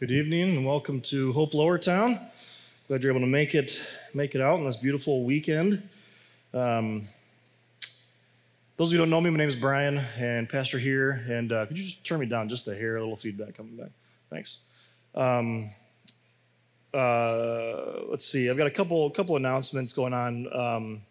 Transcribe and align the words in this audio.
Good 0.00 0.12
evening 0.12 0.56
and 0.56 0.64
welcome 0.64 1.00
to 1.00 1.32
Hope 1.32 1.50
Lowertown. 1.54 2.24
Glad 2.86 3.02
you're 3.02 3.10
able 3.10 3.22
to 3.22 3.26
make 3.26 3.56
it 3.56 3.84
make 4.14 4.36
it 4.36 4.40
out 4.40 4.60
on 4.60 4.64
this 4.64 4.76
beautiful 4.76 5.24
weekend. 5.24 5.82
Um, 6.54 7.02
those 8.76 8.90
of 8.90 8.92
you 8.92 8.98
who 8.98 9.04
don't 9.04 9.10
know 9.10 9.20
me, 9.20 9.30
my 9.30 9.38
name 9.38 9.48
is 9.48 9.56
Brian 9.56 9.98
and 10.16 10.48
pastor 10.48 10.78
here. 10.78 11.24
And 11.28 11.50
uh, 11.50 11.66
could 11.66 11.76
you 11.76 11.84
just 11.84 12.06
turn 12.06 12.20
me 12.20 12.26
down 12.26 12.48
just 12.48 12.68
a 12.68 12.76
hair, 12.76 12.94
a 12.94 13.00
little 13.00 13.16
feedback 13.16 13.56
coming 13.56 13.76
back? 13.76 13.90
Thanks. 14.30 14.60
Um, 15.16 15.70
uh, 16.94 18.02
let's 18.08 18.24
see. 18.24 18.48
I've 18.48 18.56
got 18.56 18.68
a 18.68 18.70
couple 18.70 19.10
couple 19.10 19.34
announcements 19.34 19.92
going 19.92 20.14
on. 20.14 20.46
Um, 20.56 21.02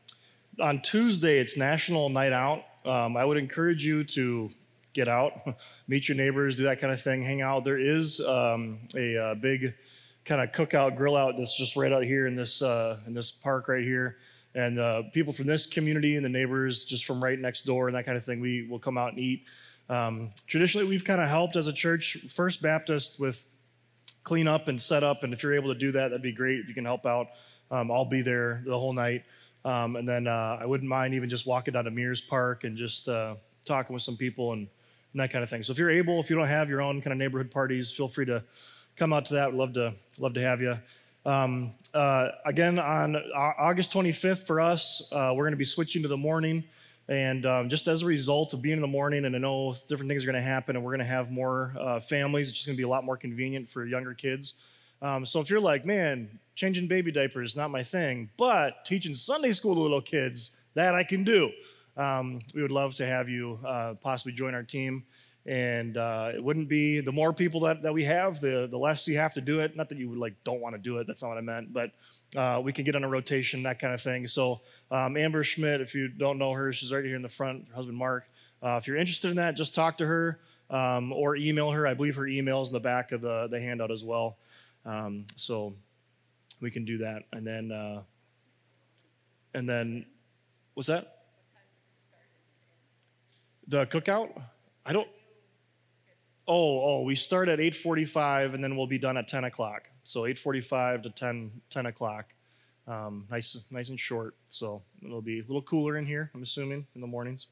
on 0.62 0.82
Tuesday, 0.82 1.40
it's 1.40 1.58
National 1.58 2.08
Night 2.08 2.32
Out. 2.32 2.64
Um, 2.86 3.18
I 3.18 3.26
would 3.26 3.36
encourage 3.36 3.84
you 3.84 4.06
to 4.06 4.50
get 4.98 5.08
out, 5.08 5.34
meet 5.88 6.10
your 6.10 6.18
neighbors, 6.18 6.58
do 6.58 6.64
that 6.64 6.82
kind 6.82 6.92
of 6.92 7.00
thing, 7.00 7.22
hang 7.22 7.42
out. 7.42 7.64
There 7.64 7.78
is 7.78 8.20
um, 8.20 8.80
a, 8.96 9.16
uh, 9.16 9.36
big 9.36 9.76
kind 10.26 10.42
of 10.42 10.52
cookout, 10.52 10.98
grill 10.98 11.16
out 11.16 11.36
that's 11.38 11.56
just 11.56 11.76
right 11.76 11.94
out 11.94 12.04
here 12.04 12.26
in 12.26 12.36
this 12.36 12.62
uh, 12.62 12.98
in 13.06 13.14
this 13.14 13.32
park 13.32 13.68
right 13.70 13.84
here. 13.84 14.18
And 14.56 14.80
uh, 14.80 15.04
people 15.14 15.34
from 15.34 15.46
this 15.46 15.68
community 15.68 16.16
and 16.16 16.26
the 16.26 16.30
neighbors 16.30 16.84
just 16.84 17.06
from 17.06 17.24
right 17.24 17.38
next 17.38 17.62
door 17.62 17.88
and 17.88 17.96
that 17.96 18.06
kind 18.06 18.18
of 18.18 18.26
thing, 18.26 18.40
we 18.40 18.68
will 18.68 18.80
come 18.80 18.98
out 18.98 19.10
and 19.10 19.20
eat. 19.20 19.46
Um, 19.88 20.32
traditionally, 20.48 20.88
we've 20.88 21.06
kind 21.06 21.22
of 21.22 21.30
helped 21.30 21.56
as 21.56 21.68
a 21.68 21.74
church, 21.74 22.18
First 22.36 22.64
Baptist, 22.64 23.20
with 23.20 23.46
clean 24.24 24.48
up 24.48 24.68
and 24.68 24.82
set 24.82 25.04
up. 25.04 25.24
And 25.24 25.32
if 25.32 25.44
you're 25.44 25.54
able 25.54 25.72
to 25.72 25.80
do 25.80 25.92
that, 25.92 26.10
that'd 26.10 26.24
be 26.24 26.32
great. 26.32 26.60
If 26.60 26.68
you 26.68 26.74
can 26.74 26.86
help 26.86 27.06
out, 27.06 27.28
um, 27.70 27.92
I'll 27.92 28.10
be 28.10 28.24
there 28.24 28.64
the 28.66 28.78
whole 28.78 28.94
night. 28.94 29.24
Um, 29.64 29.96
and 29.96 30.10
then 30.10 30.28
uh, 30.28 30.58
I 30.60 30.66
wouldn't 30.66 30.90
mind 30.90 31.14
even 31.14 31.30
just 31.30 31.46
walking 31.46 31.74
down 31.74 31.86
to 31.86 31.92
Mears 31.92 32.22
Park 32.22 32.64
and 32.64 32.76
just 32.76 33.08
uh, 33.08 33.36
talking 33.64 33.94
with 33.94 34.02
some 34.02 34.18
people 34.18 34.54
and 34.54 34.68
and 35.14 35.22
that 35.22 35.32
kind 35.32 35.44
of 35.44 35.50
thing. 35.50 35.64
So 35.64 35.72
if 35.72 35.80
you're 35.80 35.92
able, 35.92 36.20
if 36.20 36.30
you 36.30 36.36
don't 36.36 36.48
have 36.48 36.70
your 36.70 36.82
own 36.82 37.02
kind 37.02 37.12
of 37.12 37.18
neighborhood 37.18 37.52
parties, 37.52 37.92
feel 37.92 38.08
free 38.08 38.26
to 38.26 38.44
come 38.96 39.14
out 39.14 39.26
to 39.28 39.36
that. 39.36 39.52
We'd 39.52 39.58
love 39.58 39.74
to 39.74 39.94
love 40.20 40.34
to 40.34 40.42
have 40.42 40.62
you. 40.62 40.78
Um, 41.26 41.74
uh, 41.94 42.30
again, 42.46 42.80
on 42.80 43.16
August 43.36 43.94
25th 43.94 44.48
for 44.48 44.62
us, 44.62 45.12
uh, 45.12 45.34
we're 45.36 45.44
going 45.44 45.52
to 45.52 45.58
be 45.58 45.66
switching 45.66 46.02
to 46.04 46.08
the 46.08 46.18
morning. 46.18 46.64
And 47.10 47.46
um, 47.46 47.70
just 47.70 47.88
as 47.88 48.02
a 48.02 48.06
result 48.06 48.54
of 48.54 48.62
being 48.62 48.76
in 48.76 48.82
the 48.82 48.88
morning, 48.88 49.26
and 49.26 49.36
I 49.36 49.40
know 49.40 49.74
different 49.88 50.10
things 50.10 50.24
are 50.24 50.26
going 50.26 50.42
to 50.42 50.48
happen, 50.48 50.76
and 50.76 50.84
we're 50.84 50.92
going 50.92 51.00
to 51.00 51.06
have 51.06 51.32
more 51.32 51.74
uh, 51.80 52.00
families, 52.02 52.50
it's 52.50 52.58
just 52.58 52.68
going 52.68 52.76
to 52.76 52.78
be 52.78 52.84
a 52.84 52.90
lot 52.90 53.06
more 53.06 53.16
convenient 53.16 53.70
for 53.70 53.86
younger 53.86 54.14
kids. 54.14 54.56
Um, 55.02 55.26
so 55.26 55.40
if 55.40 55.50
you're 55.50 55.62
like, 55.62 55.86
man, 55.86 56.40
changing 56.56 56.88
baby 56.88 57.12
diapers 57.12 57.52
is 57.52 57.58
not 57.58 57.72
my 57.72 57.84
thing, 57.84 58.30
but 58.38 58.84
teaching 58.84 59.14
Sunday 59.14 59.52
school 59.52 59.76
to 59.76 59.80
little 59.80 60.02
kids, 60.02 60.52
that 60.74 60.96
I 60.96 61.04
can 61.04 61.24
do 61.24 61.52
um, 61.98 62.40
we 62.54 62.62
would 62.62 62.72
love 62.72 62.96
to 62.96 63.06
have 63.06 63.28
you 63.28 63.60
uh, 63.66 63.96
possibly 64.02 64.32
join 64.32 64.54
our 64.54 64.64
team. 64.64 65.04
And 65.46 65.96
uh, 65.96 66.32
it 66.36 66.44
wouldn't 66.44 66.68
be 66.68 67.00
the 67.00 67.14
more 67.14 67.32
people 67.32 67.62
that, 67.62 67.82
that 67.84 67.94
we 67.94 68.04
have, 68.04 68.42
the, 68.42 68.68
the 68.70 68.78
less 68.78 69.08
you 69.08 69.18
have 69.18 69.34
to 69.36 69.42
do 69.42 69.62
it. 69.62 69.78
Not 69.78 69.88
that 69.90 69.98
you 69.98 70.10
would 70.10 70.20
like 70.20 70.36
don't 70.44 70.60
want 70.60 70.76
to 70.76 70.82
do 70.82 70.98
it. 70.98 71.08
That's 71.08 71.22
not 71.22 71.30
what 71.30 71.38
I 71.38 71.42
meant. 71.42 71.74
But 71.74 71.92
uh, 72.36 72.62
we 72.62 72.74
can 72.74 72.84
get 72.84 72.98
on 72.98 73.06
a 73.06 73.08
rotation, 73.08 73.64
that 73.64 73.80
kind 73.80 73.94
of 73.94 74.02
thing. 74.02 74.28
So 74.28 74.60
um, 74.92 75.16
Amber 75.16 75.46
Schmidt, 75.46 75.80
if 75.80 75.96
you 75.96 76.10
don't 76.10 76.38
know 76.38 76.52
her, 76.52 76.74
she's 76.74 76.92
right 76.92 77.04
here 77.04 77.16
in 77.16 77.22
the 77.22 77.30
front. 77.30 77.68
Her 77.70 77.76
husband 77.76 77.98
Mark. 77.98 78.30
Uh, 78.62 78.78
if 78.82 78.88
you're 78.88 78.98
interested 78.98 79.30
in 79.30 79.38
that, 79.38 79.56
just 79.56 79.74
talk 79.74 80.00
to 80.00 80.06
her 80.06 80.40
um, 80.70 81.14
or 81.14 81.38
email 81.38 81.72
her. 81.72 81.88
I 81.88 81.94
believe 81.94 82.18
her 82.18 82.28
email 82.28 82.62
is 82.62 82.70
in 82.70 82.74
the 82.74 82.82
back 82.82 83.14
of 83.14 83.22
the, 83.22 83.48
the 83.50 83.62
handout 83.62 83.90
as 83.90 84.04
well. 84.04 84.38
Um, 84.86 85.28
so 85.38 85.76
we 86.62 86.72
can 86.72 86.84
do 86.84 86.98
that. 87.00 87.24
And 87.32 87.48
then, 87.48 87.72
uh, 87.72 88.02
and 89.54 89.70
then, 89.70 90.06
what's 90.74 90.88
that? 90.88 91.17
The 93.68 93.86
cookout? 93.86 94.42
I 94.86 94.94
don't. 94.94 95.08
Oh, 96.48 96.82
oh, 96.82 97.02
we 97.02 97.16
start 97.16 97.50
at 97.50 97.60
8:45 97.60 98.54
and 98.54 98.64
then 98.64 98.78
we'll 98.78 98.88
be 98.88 98.98
done 98.98 99.18
at 99.18 99.28
10 99.28 99.44
o'clock. 99.44 99.90
So 100.04 100.22
8:45 100.22 101.04
to 101.04 101.10
10 101.10 101.62
10 101.70 101.86
o'clock. 101.88 102.34
Um, 102.88 103.26
nice, 103.30 103.58
nice 103.70 103.90
and 103.90 104.00
short. 104.00 104.36
So 104.50 104.82
it'll 105.04 105.22
be 105.22 105.40
a 105.40 105.42
little 105.42 105.62
cooler 105.62 105.98
in 105.98 106.06
here. 106.06 106.32
I'm 106.34 106.42
assuming 106.42 106.88
in 106.96 107.02
the 107.02 107.08
mornings. 107.08 107.48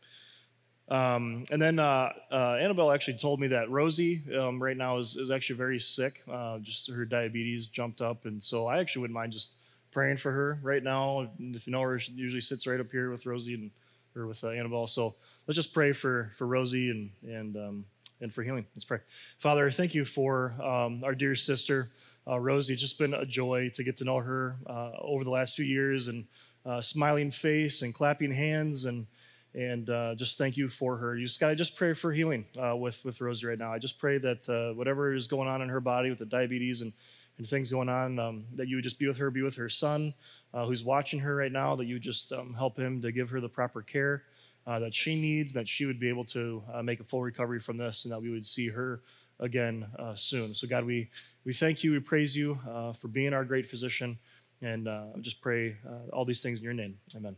Um, 0.87 1.45
and 1.51 1.61
then 1.61 1.79
uh, 1.79 2.13
uh, 2.31 2.57
Annabelle 2.61 2.91
actually 2.91 3.17
told 3.17 3.39
me 3.39 3.47
that 3.47 3.69
Rosie 3.69 4.21
um, 4.37 4.61
right 4.61 4.77
now 4.77 4.99
is, 4.99 5.17
is 5.17 5.31
actually 5.31 5.57
very 5.57 5.79
sick. 5.79 6.21
Uh, 6.31 6.59
just 6.59 6.89
her 6.89 7.05
diabetes 7.05 7.67
jumped 7.67 8.01
up, 8.01 8.25
and 8.25 8.41
so 8.41 8.67
I 8.67 8.77
actually 8.77 9.01
wouldn't 9.01 9.15
mind 9.15 9.33
just 9.33 9.55
praying 9.91 10.17
for 10.17 10.31
her 10.31 10.59
right 10.61 10.83
now. 10.83 11.27
If 11.39 11.65
you 11.65 11.71
know 11.71 11.81
her, 11.81 11.97
she 11.99 12.13
usually 12.13 12.39
sits 12.41 12.67
right 12.67 12.79
up 12.79 12.91
here 12.91 13.09
with 13.09 13.25
Rosie 13.25 13.55
and 13.55 13.71
or 14.15 14.27
with 14.27 14.43
uh, 14.43 14.49
Annabelle. 14.49 14.87
So 14.87 15.15
let's 15.47 15.55
just 15.55 15.73
pray 15.73 15.91
for 15.91 16.31
for 16.35 16.47
Rosie 16.47 16.89
and 16.89 17.11
and 17.23 17.55
um, 17.57 17.85
and 18.21 18.33
for 18.33 18.43
healing. 18.43 18.65
Let's 18.75 18.85
pray. 18.85 18.99
Father, 19.37 19.69
thank 19.71 19.93
you 19.93 20.05
for 20.05 20.55
um, 20.61 21.03
our 21.03 21.15
dear 21.15 21.35
sister 21.35 21.89
uh, 22.27 22.39
Rosie. 22.39 22.73
It's 22.73 22.81
just 22.81 22.97
been 22.97 23.13
a 23.13 23.25
joy 23.25 23.69
to 23.75 23.83
get 23.83 23.97
to 23.97 24.03
know 24.03 24.17
her 24.17 24.57
uh, 24.67 24.91
over 24.99 25.23
the 25.23 25.29
last 25.29 25.55
few 25.55 25.65
years, 25.65 26.07
and 26.07 26.25
uh, 26.65 26.81
smiling 26.81 27.31
face 27.31 27.81
and 27.81 27.93
clapping 27.93 28.31
hands, 28.31 28.85
and 28.85 29.07
and 29.53 29.89
uh, 29.89 30.15
just 30.15 30.37
thank 30.37 30.57
you 30.57 30.67
for 30.67 30.97
her. 30.97 31.15
You 31.15 31.25
just 31.25 31.39
got 31.39 31.49
to 31.49 31.55
just 31.55 31.75
pray 31.75 31.93
for 31.93 32.11
healing 32.11 32.45
uh, 32.61 32.75
with 32.75 33.03
with 33.05 33.21
Rosie 33.21 33.47
right 33.47 33.59
now. 33.59 33.71
I 33.71 33.79
just 33.79 33.99
pray 33.99 34.17
that 34.19 34.73
whatever 34.75 35.13
is 35.13 35.27
going 35.27 35.47
on 35.47 35.61
in 35.61 35.69
her 35.69 35.81
body 35.81 36.09
with 36.09 36.19
the 36.19 36.25
diabetes 36.25 36.81
and 36.81 36.93
and 37.37 37.45
things 37.45 37.69
going 37.69 37.89
on, 37.89 38.17
um, 38.17 38.45
that 38.55 38.69
you 38.69 38.77
would 38.77 38.83
just 38.85 38.97
be 38.97 39.07
with 39.07 39.17
her, 39.17 39.29
be 39.29 39.41
with 39.41 39.55
her 39.55 39.67
son, 39.67 40.13
who's 40.53 40.85
watching 40.85 41.19
her 41.19 41.35
right 41.35 41.51
now. 41.51 41.75
That 41.75 41.85
you 41.85 41.99
just 41.99 42.31
um, 42.31 42.53
help 42.53 42.79
him 42.79 43.01
to 43.01 43.11
give 43.11 43.29
her 43.29 43.41
the 43.41 43.49
proper 43.49 43.81
care 43.81 44.23
uh, 44.67 44.79
that 44.79 44.95
she 44.95 45.19
needs, 45.19 45.53
that 45.53 45.67
she 45.67 45.85
would 45.85 45.99
be 45.99 46.09
able 46.09 46.25
to 46.25 46.63
uh, 46.73 46.81
make 46.81 46.99
a 46.99 47.03
full 47.03 47.21
recovery 47.21 47.59
from 47.59 47.77
this, 47.77 48.05
and 48.05 48.11
that 48.11 48.21
we 48.21 48.29
would 48.29 48.45
see 48.45 48.69
her 48.69 49.01
again 49.39 49.85
uh, 49.99 50.15
soon. 50.15 50.55
So, 50.55 50.67
God, 50.67 50.85
we, 50.85 51.09
we 51.45 51.53
thank 51.53 51.83
you, 51.83 51.91
we 51.91 51.99
praise 51.99 52.35
you 52.35 52.59
uh, 52.69 52.93
for 52.93 53.07
being 53.07 53.33
our 53.33 53.45
great 53.45 53.67
physician, 53.67 54.17
and 54.61 54.87
uh, 54.87 55.05
just 55.21 55.41
pray 55.41 55.77
uh, 55.87 56.09
all 56.11 56.25
these 56.25 56.41
things 56.41 56.59
in 56.59 56.65
your 56.65 56.73
name. 56.73 56.97
Amen. 57.15 57.35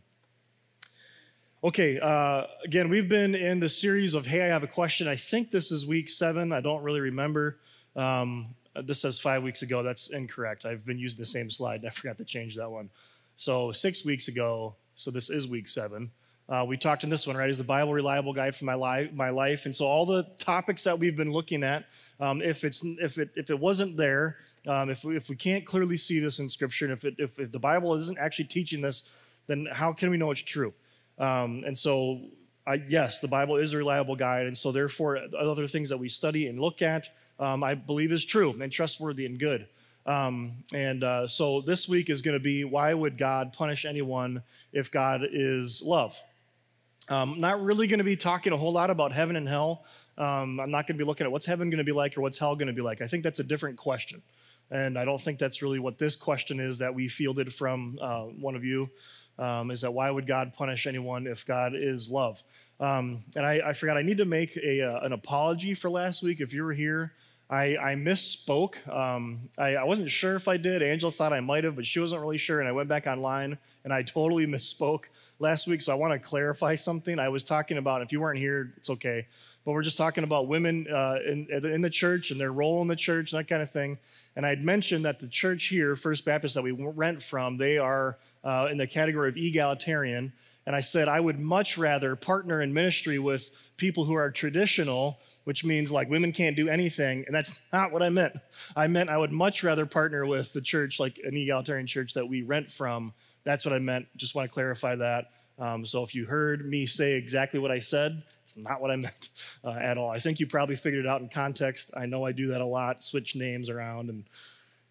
Okay, 1.62 1.96
again, 2.64 2.88
we've 2.88 3.08
been 3.08 3.34
in 3.34 3.58
the 3.58 3.68
series 3.68 4.14
of 4.14 4.26
Hey, 4.26 4.42
I 4.42 4.46
have 4.46 4.62
a 4.62 4.68
question. 4.68 5.08
I 5.08 5.16
think 5.16 5.50
this 5.50 5.72
is 5.72 5.84
week 5.84 6.08
seven. 6.08 6.52
I 6.52 6.60
don't 6.60 6.84
really 6.84 7.00
remember. 7.00 7.58
Um, 7.96 8.54
this 8.84 9.00
says 9.00 9.18
five 9.18 9.42
weeks 9.42 9.62
ago. 9.62 9.82
That's 9.82 10.08
incorrect. 10.10 10.64
I've 10.64 10.86
been 10.86 11.00
using 11.00 11.18
the 11.18 11.26
same 11.26 11.50
slide. 11.50 11.84
I 11.84 11.90
forgot 11.90 12.16
to 12.18 12.24
change 12.24 12.54
that 12.56 12.70
one. 12.70 12.90
So, 13.36 13.72
six 13.72 14.04
weeks 14.04 14.28
ago, 14.28 14.76
so 14.94 15.10
this 15.10 15.30
is 15.30 15.48
week 15.48 15.66
seven. 15.66 16.12
Uh, 16.48 16.64
we 16.66 16.78
talked 16.78 17.04
in 17.04 17.10
this 17.10 17.26
one, 17.26 17.36
right? 17.36 17.50
Is 17.50 17.58
the 17.58 17.64
Bible 17.64 17.92
reliable 17.92 18.32
guide 18.32 18.56
for 18.56 18.64
my 18.64 18.74
life? 18.74 19.12
My 19.12 19.28
life, 19.28 19.66
and 19.66 19.76
so 19.76 19.84
all 19.84 20.06
the 20.06 20.22
topics 20.38 20.84
that 20.84 20.98
we've 20.98 21.16
been 21.16 21.30
looking 21.30 21.62
at, 21.62 21.84
um, 22.20 22.40
if 22.40 22.64
it's 22.64 22.82
if 22.84 23.18
it 23.18 23.30
if 23.36 23.50
it 23.50 23.58
wasn't 23.58 23.98
there, 23.98 24.38
um, 24.66 24.88
if 24.88 25.04
we, 25.04 25.14
if 25.14 25.28
we 25.28 25.36
can't 25.36 25.66
clearly 25.66 25.98
see 25.98 26.20
this 26.20 26.38
in 26.38 26.48
Scripture, 26.48 26.86
and 26.86 26.94
if 26.94 27.04
it, 27.04 27.14
if, 27.18 27.38
if 27.38 27.52
the 27.52 27.58
Bible 27.58 27.94
isn't 27.96 28.18
actually 28.18 28.46
teaching 28.46 28.80
this, 28.80 29.10
then 29.46 29.68
how 29.70 29.92
can 29.92 30.08
we 30.08 30.16
know 30.16 30.30
it's 30.30 30.40
true? 30.40 30.72
Um, 31.18 31.64
and 31.66 31.76
so, 31.76 32.20
I, 32.66 32.82
yes, 32.88 33.20
the 33.20 33.28
Bible 33.28 33.56
is 33.56 33.74
a 33.74 33.76
reliable 33.76 34.16
guide, 34.16 34.46
and 34.46 34.56
so 34.56 34.72
therefore, 34.72 35.20
other 35.38 35.66
things 35.66 35.90
that 35.90 35.98
we 35.98 36.08
study 36.08 36.46
and 36.46 36.58
look 36.58 36.80
at, 36.80 37.10
um, 37.38 37.62
I 37.62 37.74
believe 37.74 38.10
is 38.10 38.24
true 38.24 38.56
and 38.58 38.72
trustworthy 38.72 39.26
and 39.26 39.38
good. 39.38 39.68
Um, 40.06 40.64
and 40.72 41.04
uh, 41.04 41.26
so 41.26 41.60
this 41.60 41.86
week 41.86 42.08
is 42.08 42.22
going 42.22 42.36
to 42.36 42.42
be 42.42 42.64
why 42.64 42.94
would 42.94 43.18
God 43.18 43.52
punish 43.52 43.84
anyone 43.84 44.42
if 44.72 44.90
God 44.90 45.22
is 45.30 45.82
love? 45.82 46.18
Um, 47.08 47.40
not 47.40 47.62
really 47.62 47.86
going 47.86 47.98
to 47.98 48.04
be 48.04 48.16
talking 48.16 48.52
a 48.52 48.56
whole 48.56 48.72
lot 48.72 48.90
about 48.90 49.12
heaven 49.12 49.36
and 49.36 49.48
hell. 49.48 49.84
Um, 50.18 50.60
I'm 50.60 50.70
not 50.70 50.86
going 50.86 50.98
to 50.98 51.02
be 51.02 51.06
looking 51.06 51.24
at 51.24 51.32
what's 51.32 51.46
heaven 51.46 51.70
going 51.70 51.78
to 51.78 51.84
be 51.84 51.92
like 51.92 52.16
or 52.18 52.20
what's 52.20 52.38
hell 52.38 52.54
going 52.56 52.66
to 52.68 52.72
be 52.72 52.82
like. 52.82 53.00
I 53.00 53.06
think 53.06 53.22
that's 53.22 53.38
a 53.38 53.44
different 53.44 53.78
question. 53.78 54.22
And 54.70 54.98
I 54.98 55.04
don't 55.04 55.20
think 55.20 55.38
that's 55.38 55.62
really 55.62 55.78
what 55.78 55.98
this 55.98 56.16
question 56.16 56.60
is 56.60 56.78
that 56.78 56.94
we 56.94 57.08
fielded 57.08 57.54
from 57.54 57.98
uh, 58.00 58.24
one 58.24 58.54
of 58.54 58.64
you 58.64 58.90
um, 59.38 59.70
is 59.70 59.82
that 59.82 59.92
why 59.92 60.10
would 60.10 60.26
God 60.26 60.52
punish 60.52 60.86
anyone 60.86 61.26
if 61.26 61.46
God 61.46 61.72
is 61.74 62.10
love? 62.10 62.42
Um, 62.80 63.24
and 63.36 63.46
I, 63.46 63.60
I, 63.68 63.72
forgot, 63.72 63.96
I 63.96 64.02
need 64.02 64.18
to 64.18 64.24
make 64.24 64.56
a, 64.56 64.82
uh, 64.82 65.00
an 65.00 65.12
apology 65.12 65.74
for 65.74 65.90
last 65.90 66.22
week. 66.22 66.40
If 66.40 66.52
you 66.52 66.64
were 66.64 66.72
here, 66.72 67.12
I, 67.50 67.76
I 67.76 67.94
misspoke. 67.94 68.86
Um, 68.88 69.48
I, 69.56 69.76
I, 69.76 69.84
wasn't 69.84 70.10
sure 70.10 70.36
if 70.36 70.48
I 70.48 70.58
did. 70.58 70.82
Angela 70.82 71.10
thought 71.10 71.32
I 71.32 71.40
might 71.40 71.64
have, 71.64 71.76
but 71.76 71.86
she 71.86 71.98
wasn't 71.98 72.20
really 72.20 72.38
sure. 72.38 72.60
And 72.60 72.68
I 72.68 72.72
went 72.72 72.88
back 72.88 73.06
online 73.06 73.58
and 73.84 73.92
I 73.92 74.02
totally 74.02 74.46
misspoke 74.46 75.04
last 75.38 75.66
week, 75.66 75.82
so 75.82 75.92
I 75.92 75.94
want 75.94 76.12
to 76.12 76.18
clarify 76.18 76.74
something. 76.74 77.18
I 77.18 77.28
was 77.28 77.44
talking 77.44 77.78
about, 77.78 78.02
if 78.02 78.12
you 78.12 78.20
weren't 78.20 78.38
here, 78.38 78.72
it's 78.76 78.90
okay, 78.90 79.26
but 79.64 79.72
we're 79.72 79.82
just 79.82 79.98
talking 79.98 80.24
about 80.24 80.48
women 80.48 80.86
uh, 80.92 81.18
in, 81.26 81.46
in 81.50 81.80
the 81.80 81.90
church 81.90 82.30
and 82.30 82.40
their 82.40 82.52
role 82.52 82.82
in 82.82 82.88
the 82.88 82.96
church 82.96 83.32
and 83.32 83.38
that 83.38 83.48
kind 83.48 83.62
of 83.62 83.70
thing. 83.70 83.98
And 84.34 84.44
I'd 84.44 84.64
mentioned 84.64 85.04
that 85.04 85.20
the 85.20 85.28
church 85.28 85.66
here, 85.66 85.94
First 85.94 86.24
Baptist, 86.24 86.54
that 86.54 86.62
we 86.62 86.72
rent 86.72 87.22
from, 87.22 87.56
they 87.56 87.78
are 87.78 88.18
uh, 88.42 88.68
in 88.70 88.78
the 88.78 88.86
category 88.86 89.28
of 89.28 89.36
egalitarian. 89.36 90.32
And 90.66 90.76
I 90.76 90.80
said, 90.80 91.08
I 91.08 91.20
would 91.20 91.38
much 91.38 91.78
rather 91.78 92.14
partner 92.16 92.60
in 92.60 92.74
ministry 92.74 93.18
with 93.18 93.50
people 93.78 94.04
who 94.04 94.14
are 94.14 94.30
traditional, 94.30 95.18
which 95.44 95.64
means 95.64 95.90
like 95.90 96.10
women 96.10 96.32
can't 96.32 96.56
do 96.56 96.68
anything. 96.68 97.24
And 97.26 97.34
that's 97.34 97.62
not 97.72 97.92
what 97.92 98.02
I 98.02 98.10
meant. 98.10 98.34
I 98.76 98.86
meant 98.86 99.08
I 99.08 99.16
would 99.16 99.32
much 99.32 99.62
rather 99.62 99.86
partner 99.86 100.26
with 100.26 100.52
the 100.52 100.60
church, 100.60 101.00
like 101.00 101.18
an 101.24 101.36
egalitarian 101.36 101.86
church 101.86 102.14
that 102.14 102.28
we 102.28 102.42
rent 102.42 102.70
from, 102.70 103.14
that's 103.48 103.64
what 103.64 103.72
I 103.72 103.78
meant. 103.78 104.06
Just 104.14 104.34
want 104.34 104.46
to 104.46 104.52
clarify 104.52 104.94
that. 104.96 105.30
Um, 105.58 105.86
so 105.86 106.04
if 106.04 106.14
you 106.14 106.26
heard 106.26 106.68
me 106.68 106.84
say 106.84 107.14
exactly 107.14 107.58
what 107.58 107.70
I 107.70 107.78
said, 107.78 108.22
It's 108.44 108.58
not 108.58 108.82
what 108.82 108.90
I 108.90 108.96
meant 108.96 109.30
uh, 109.64 109.70
at 109.70 109.96
all. 109.96 110.10
I 110.10 110.18
think 110.18 110.38
you 110.38 110.46
probably 110.46 110.76
figured 110.76 111.06
it 111.06 111.08
out 111.08 111.22
in 111.22 111.30
context. 111.30 111.90
I 111.96 112.04
know 112.04 112.26
I 112.26 112.32
do 112.32 112.48
that 112.48 112.60
a 112.60 112.66
lot, 112.66 113.02
switch 113.02 113.36
names 113.36 113.70
around 113.70 114.10
and 114.10 114.24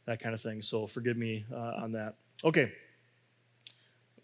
that 0.05 0.19
kind 0.19 0.33
of 0.33 0.41
thing. 0.41 0.63
So 0.63 0.87
forgive 0.87 1.17
me 1.17 1.45
uh, 1.53 1.83
on 1.83 1.91
that. 1.91 2.15
Okay. 2.43 2.71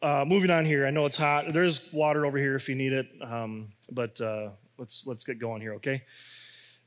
Uh, 0.01 0.25
moving 0.27 0.49
on 0.49 0.65
here. 0.65 0.87
I 0.87 0.89
know 0.89 1.05
it's 1.05 1.17
hot. 1.17 1.53
There's 1.53 1.93
water 1.93 2.25
over 2.25 2.39
here 2.39 2.55
if 2.55 2.67
you 2.67 2.75
need 2.75 2.93
it, 2.93 3.07
um, 3.21 3.71
but 3.91 4.19
uh, 4.19 4.49
let's 4.79 5.05
let's 5.05 5.23
get 5.23 5.37
going 5.37 5.61
here. 5.61 5.75
Okay. 5.75 6.03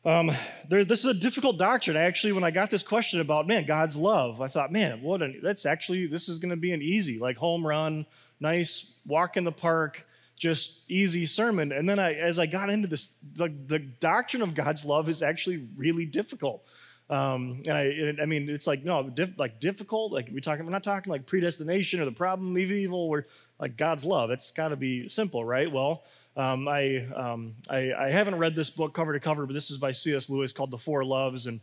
Um, 0.07 0.31
there, 0.69 0.85
this 0.85 1.01
is 1.01 1.07
a 1.07 1.21
difficult 1.21 1.59
doctrine. 1.59 1.97
Actually, 1.97 2.33
when 2.33 2.45
I 2.45 2.53
got 2.53 2.71
this 2.71 2.85
question 2.85 3.21
about 3.21 3.49
man, 3.49 3.67
God's 3.67 3.97
love, 3.97 4.41
I 4.41 4.47
thought, 4.47 4.71
man, 4.71 5.03
what? 5.03 5.21
An, 5.21 5.41
that's 5.43 5.67
actually 5.67 6.07
this 6.07 6.29
is 6.29 6.39
going 6.39 6.51
to 6.51 6.57
be 6.57 6.73
an 6.73 6.81
easy, 6.81 7.19
like 7.19 7.37
home 7.37 7.67
run, 7.67 8.07
nice 8.39 9.01
walk 9.05 9.37
in 9.37 9.43
the 9.43 9.51
park, 9.51 10.07
just 10.37 10.89
easy 10.89 11.27
sermon. 11.27 11.73
And 11.73 11.89
then 11.89 11.99
I, 11.99 12.15
as 12.15 12.39
I 12.39 12.47
got 12.47 12.71
into 12.71 12.87
this, 12.87 13.15
the, 13.35 13.53
the 13.67 13.81
doctrine 13.81 14.43
of 14.43 14.55
God's 14.55 14.85
love 14.85 15.09
is 15.09 15.25
actually 15.25 15.67
really 15.77 16.07
difficult. 16.07 16.65
Um, 17.11 17.63
and 17.67 17.77
I, 17.77 18.23
I 18.23 18.27
mean, 18.27 18.49
it's 18.49 18.69
like 18.69 18.85
no, 18.85 19.09
diff, 19.09 19.31
like 19.37 19.59
difficult. 19.59 20.13
Like 20.13 20.29
we 20.33 20.41
talking, 20.41 20.65
we're 20.65 20.71
not 20.71 20.85
talking 20.85 21.11
like 21.11 21.27
predestination 21.27 22.01
or 22.01 22.05
the 22.05 22.13
problem 22.13 22.53
of 22.53 22.59
evil. 22.59 23.09
We're 23.09 23.25
like 23.59 23.77
God's 23.77 24.05
love. 24.05 24.31
It's 24.31 24.53
got 24.53 24.69
to 24.69 24.77
be 24.77 25.09
simple, 25.09 25.45
right? 25.45 25.71
Well, 25.71 26.05
um, 26.37 26.69
I, 26.69 27.07
um, 27.15 27.55
I, 27.71 27.93
I 27.93 28.11
haven't 28.11 28.37
read 28.37 28.55
this 28.55 28.71
book 28.71 28.93
cover 28.93 29.13
to 29.13 29.21
cover, 29.21 29.47
but 29.47 29.55
this 29.55 29.71
is 29.71 29.79
by 29.79 29.93
C.S. 29.93 30.29
Lewis 30.29 30.53
called 30.53 30.71
The 30.71 30.79
Four 30.79 31.05
Loves, 31.05 31.47
and 31.47 31.61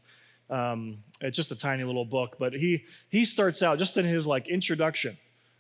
um, 0.49 0.97
it's 1.21 1.37
just 1.37 1.51
a 1.51 1.55
tiny 1.55 1.83
little 1.83 2.05
book. 2.05 2.37
But 2.39 2.53
he 2.53 2.85
he 3.09 3.25
starts 3.25 3.61
out 3.61 3.77
just 3.77 3.97
in 3.97 4.05
his 4.05 4.25
like 4.25 4.47
introduction, 4.47 5.17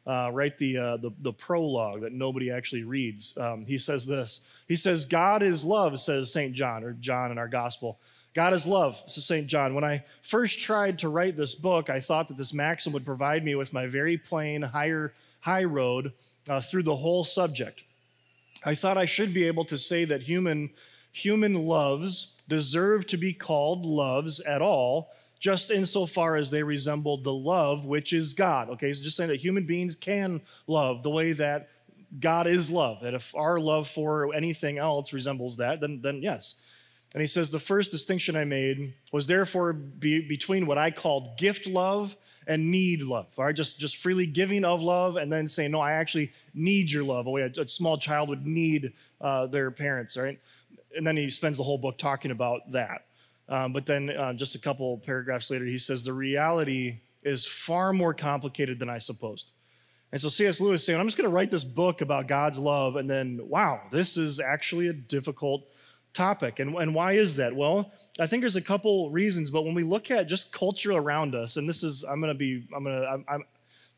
uh, 0.07 0.31
right 0.33 0.57
the, 0.57 0.77
uh, 0.77 0.97
the 0.97 1.11
the 1.19 1.33
prologue 1.33 2.01
that 2.01 2.11
nobody 2.11 2.49
actually 2.49 2.83
reads. 2.83 3.37
Um, 3.37 3.65
he 3.65 3.77
says 3.77 4.05
this. 4.05 4.47
He 4.67 4.75
says, 4.75 5.05
"God 5.05 5.43
is 5.43 5.63
love," 5.63 5.99
says 5.99 6.33
Saint 6.33 6.53
John 6.53 6.83
or 6.83 6.93
John 6.93 7.31
in 7.31 7.37
our 7.37 7.47
gospel. 7.47 7.99
God 8.33 8.53
is 8.53 8.65
love, 8.65 9.01
says 9.05 9.25
St. 9.25 9.45
John. 9.45 9.75
When 9.75 9.83
I 9.83 10.03
first 10.23 10.59
tried 10.59 10.97
to 10.99 11.09
write 11.09 11.37
this 11.37 11.53
book, 11.53 11.91
I 11.91 11.99
thought 11.99 12.27
that 12.29 12.37
this 12.37 12.51
maxim 12.51 12.91
would 12.93 13.05
provide 13.05 13.45
me 13.45 13.53
with 13.53 13.73
my 13.73 13.85
very 13.85 14.17
plain 14.17 14.63
higher 14.63 15.13
high 15.41 15.65
road 15.65 16.13
uh, 16.49 16.59
through 16.59 16.83
the 16.83 16.95
whole 16.95 17.25
subject. 17.25 17.83
I 18.65 18.75
thought 18.75 18.97
I 18.97 19.05
should 19.05 19.33
be 19.33 19.45
able 19.45 19.65
to 19.65 19.77
say 19.77 20.05
that 20.05 20.21
human, 20.21 20.71
human 21.11 21.65
loves 21.65 22.41
deserve 22.47 23.07
to 23.07 23.17
be 23.17 23.33
called 23.33 23.85
loves 23.85 24.39
at 24.41 24.61
all, 24.61 25.11
just 25.39 25.71
insofar 25.71 26.35
as 26.35 26.49
they 26.49 26.63
resemble 26.63 27.17
the 27.17 27.33
love 27.33 27.85
which 27.85 28.13
is 28.13 28.33
God. 28.33 28.69
Okay, 28.69 28.93
so 28.93 29.03
just 29.03 29.17
saying 29.17 29.29
that 29.29 29.41
human 29.41 29.65
beings 29.65 29.95
can 29.95 30.41
love 30.67 31.03
the 31.03 31.09
way 31.09 31.33
that 31.33 31.69
God 32.19 32.47
is 32.47 32.69
love. 32.69 33.01
That 33.01 33.13
if 33.13 33.35
our 33.35 33.59
love 33.59 33.87
for 33.87 34.33
anything 34.33 34.77
else 34.77 35.13
resembles 35.13 35.57
that, 35.57 35.81
then, 35.81 36.01
then 36.01 36.21
yes. 36.21 36.55
And 37.13 37.21
he 37.21 37.27
says, 37.27 37.51
the 37.51 37.59
first 37.59 37.91
distinction 37.91 38.35
I 38.35 38.43
made 38.43 38.95
was 39.11 39.27
therefore 39.27 39.73
be, 39.73 40.27
between 40.27 40.65
what 40.65 40.79
I 40.79 40.89
called 40.89 41.37
gift 41.37 41.67
love 41.67 42.17
and 42.47 42.71
need 42.71 43.01
love. 43.01 43.27
All 43.37 43.45
right, 43.45 43.55
just, 43.55 43.79
just 43.79 43.97
freely 43.97 44.25
giving 44.25 44.65
of 44.65 44.81
love 44.81 45.15
and 45.15 45.31
then 45.31 45.47
saying, 45.47 45.71
no, 45.71 45.79
I 45.79 45.93
actually 45.93 46.31
need 46.55 46.91
your 46.91 47.03
love, 47.03 47.27
a 47.27 47.67
small 47.67 47.97
child 47.97 48.29
would 48.29 48.45
need 48.47 48.93
uh, 49.21 49.45
their 49.45 49.69
parents, 49.69 50.17
right? 50.17 50.39
And 50.97 51.05
then 51.05 51.15
he 51.15 51.29
spends 51.29 51.57
the 51.57 51.63
whole 51.63 51.77
book 51.77 51.97
talking 51.97 52.31
about 52.31 52.71
that. 52.71 53.05
Um, 53.47 53.73
but 53.73 53.85
then 53.85 54.09
uh, 54.09 54.33
just 54.33 54.55
a 54.55 54.59
couple 54.59 54.97
paragraphs 54.97 55.51
later, 55.51 55.65
he 55.65 55.77
says, 55.77 56.03
the 56.03 56.13
reality 56.13 57.01
is 57.21 57.45
far 57.45 57.93
more 57.93 58.13
complicated 58.13 58.79
than 58.79 58.89
I 58.89 58.97
supposed. 58.97 59.51
And 60.11 60.21
so 60.21 60.29
C.S. 60.29 60.61
Lewis 60.61 60.85
saying, 60.85 60.99
I'm 60.99 61.07
just 61.07 61.17
going 61.17 61.29
to 61.29 61.35
write 61.35 61.49
this 61.49 61.63
book 61.63 62.01
about 62.01 62.27
God's 62.27 62.59
love, 62.59 62.97
and 62.97 63.09
then, 63.09 63.39
wow, 63.43 63.81
this 63.91 64.15
is 64.15 64.39
actually 64.39 64.87
a 64.87 64.93
difficult 64.93 65.65
topic. 66.13 66.59
And, 66.59 66.75
and 66.75 66.93
why 66.93 67.13
is 67.13 67.37
that? 67.37 67.55
Well, 67.55 67.91
I 68.19 68.27
think 68.27 68.41
there's 68.41 68.55
a 68.55 68.61
couple 68.61 69.09
reasons, 69.09 69.51
but 69.51 69.63
when 69.63 69.73
we 69.73 69.83
look 69.83 70.11
at 70.11 70.27
just 70.27 70.53
culture 70.53 70.91
around 70.91 71.35
us, 71.35 71.57
and 71.57 71.67
this 71.67 71.83
is, 71.83 72.03
I'm 72.03 72.19
going 72.19 72.33
to 72.33 72.37
be, 72.37 72.65
I'm 72.75 72.83
going 72.83 73.01
to, 73.01 73.23
I'm, 73.27 73.43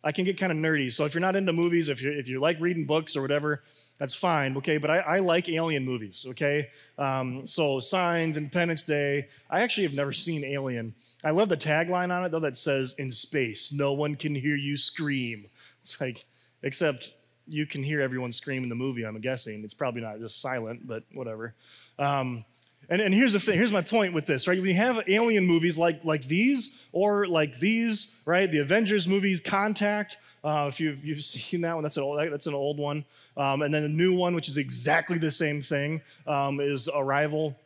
i 0.06 0.12
can 0.12 0.24
get 0.24 0.38
kind 0.38 0.52
of 0.52 0.58
nerdy. 0.60 0.94
So 0.94 1.06
if 1.06 1.16
you're 1.16 1.22
not 1.22 1.36
into 1.36 1.52
movies, 1.52 1.90
if 1.90 2.02
you 2.02 2.12
if 2.12 2.28
you 2.28 2.40
like 2.40 2.60
reading 2.60 2.86
books 2.86 3.16
or 3.16 3.24
whatever, 3.24 3.64
that's 3.98 4.14
fine. 4.14 4.56
Okay, 4.58 4.78
but 4.78 4.92
I, 4.92 5.00
I 5.00 5.20
like 5.20 5.50
alien 5.50 5.84
movies. 5.84 6.28
Okay, 6.30 6.70
um, 7.00 7.48
so 7.48 7.80
Signs, 7.80 8.38
Independence 8.38 8.84
Day. 8.84 9.28
I 9.50 9.62
actually 9.62 9.84
have 9.84 9.96
never 9.96 10.14
seen 10.14 10.44
Alien. 10.44 10.94
I 11.24 11.32
love 11.32 11.50
the 11.50 11.58
tagline 11.58 12.16
on 12.16 12.24
it 12.24 12.30
though 12.30 12.40
that 12.42 12.56
says, 12.56 12.94
"In 13.00 13.12
space, 13.12 13.74
no 13.74 13.94
one 13.94 14.16
can 14.16 14.36
hear 14.36 14.56
you 14.56 14.78
scream." 14.78 15.48
It's 15.82 16.00
like, 16.00 16.24
except 16.62 17.16
you 17.48 17.66
can 17.66 17.84
hear 17.84 18.00
everyone 18.00 18.32
scream 18.32 18.62
in 18.62 18.70
the 18.70 18.76
movie. 18.76 19.04
I'm 19.04 19.20
guessing 19.20 19.64
it's 19.64 19.74
probably 19.74 20.02
not 20.02 20.20
just 20.20 20.40
silent, 20.40 20.88
but 20.88 21.04
whatever. 21.14 21.56
Um, 22.00 22.46
and, 22.90 23.02
and 23.02 23.14
here's 23.14 23.34
the 23.34 23.40
thing, 23.40 23.58
here's 23.58 23.72
my 23.72 23.82
point 23.82 24.14
with 24.14 24.26
this, 24.26 24.48
right? 24.48 24.62
We 24.62 24.74
have 24.74 25.02
alien 25.08 25.46
movies 25.46 25.78
like, 25.78 26.06
like 26.06 26.26
these 26.26 26.78
or 26.92 27.28
like 27.28 27.60
these, 27.60 28.16
right? 28.26 28.52
The 28.52 28.60
Avengers 28.60 29.08
movies, 29.08 29.40
Contact. 29.40 30.18
Uh, 30.44 30.68
if 30.70 30.80
you've, 30.80 31.04
you've 31.04 31.24
seen 31.24 31.62
that 31.62 31.74
one, 31.74 31.82
that's 31.82 31.98
an 31.98 32.04
old, 32.04 32.20
that's 32.20 32.46
an 32.46 32.54
old 32.54 32.78
one. 32.78 33.04
Um, 33.36 33.64
and 33.64 33.74
then 33.74 33.82
the 33.82 33.90
new 33.90 34.16
one, 34.16 34.36
which 34.36 34.48
is 34.48 34.58
exactly 34.58 35.18
the 35.18 35.32
same 35.32 35.62
thing, 35.62 36.02
um, 36.28 36.60
is 36.60 36.88
Arrival, 36.94 37.58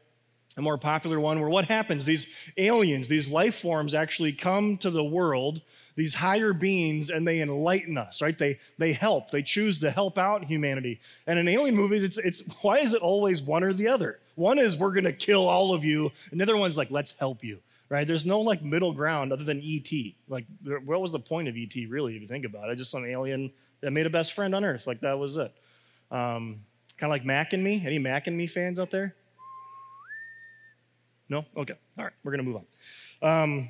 a 0.59 0.61
more 0.61 0.77
popular 0.77 1.19
one, 1.19 1.39
where 1.39 1.49
what 1.49 1.65
happens? 1.65 2.05
These 2.05 2.33
aliens, 2.57 3.07
these 3.07 3.29
life 3.29 3.55
forms 3.55 3.93
actually 3.93 4.33
come 4.33 4.77
to 4.77 4.89
the 4.89 5.03
world 5.03 5.61
these 5.99 6.13
higher 6.13 6.53
beings 6.53 7.09
and 7.09 7.27
they 7.27 7.41
enlighten 7.41 7.97
us, 7.97 8.21
right? 8.21 8.37
They 8.37 8.57
they 8.77 8.93
help. 8.93 9.31
They 9.31 9.41
choose 9.41 9.79
to 9.79 9.91
help 9.91 10.17
out 10.17 10.45
humanity. 10.45 11.01
And 11.27 11.37
in 11.37 11.49
alien 11.49 11.75
movies, 11.75 12.05
it's 12.05 12.17
it's 12.17 12.55
why 12.61 12.77
is 12.77 12.93
it 12.93 13.01
always 13.01 13.41
one 13.41 13.65
or 13.65 13.73
the 13.73 13.89
other? 13.89 14.17
One 14.35 14.59
is 14.59 14.77
we're 14.77 14.93
gonna 14.93 15.11
kill 15.11 15.45
all 15.45 15.73
of 15.73 15.83
you, 15.83 16.13
another 16.31 16.55
one's 16.55 16.77
like 16.77 16.89
let's 16.89 17.11
help 17.19 17.43
you, 17.43 17.59
right? 17.89 18.07
There's 18.07 18.25
no 18.25 18.39
like 18.39 18.63
middle 18.63 18.93
ground 18.93 19.33
other 19.33 19.43
than 19.43 19.61
ET. 19.61 19.91
Like 20.29 20.45
what 20.85 21.01
was 21.01 21.11
the 21.11 21.19
point 21.19 21.49
of 21.49 21.57
ET 21.57 21.75
really? 21.89 22.15
If 22.15 22.21
you 22.21 22.29
think 22.29 22.45
about 22.45 22.69
it, 22.69 22.77
just 22.77 22.91
some 22.91 23.03
alien 23.03 23.51
that 23.81 23.91
made 23.91 24.05
a 24.05 24.09
best 24.09 24.31
friend 24.31 24.55
on 24.55 24.63
Earth. 24.63 24.87
Like 24.87 25.01
that 25.01 25.19
was 25.19 25.35
it. 25.35 25.53
Um, 26.11 26.61
kind 26.97 27.09
of 27.09 27.09
like 27.09 27.25
Mac 27.25 27.51
and 27.51 27.61
Me. 27.61 27.83
Any 27.85 27.99
Mac 27.99 28.27
and 28.27 28.37
Me 28.37 28.47
fans 28.47 28.79
out 28.79 28.89
there? 28.89 29.15
No? 31.29 31.45
Okay. 31.55 31.75
All 31.97 32.03
right. 32.03 32.13
We're 32.23 32.31
going 32.31 32.43
to 32.43 32.51
move 32.51 32.61
on. 33.21 33.45
Um, 33.45 33.69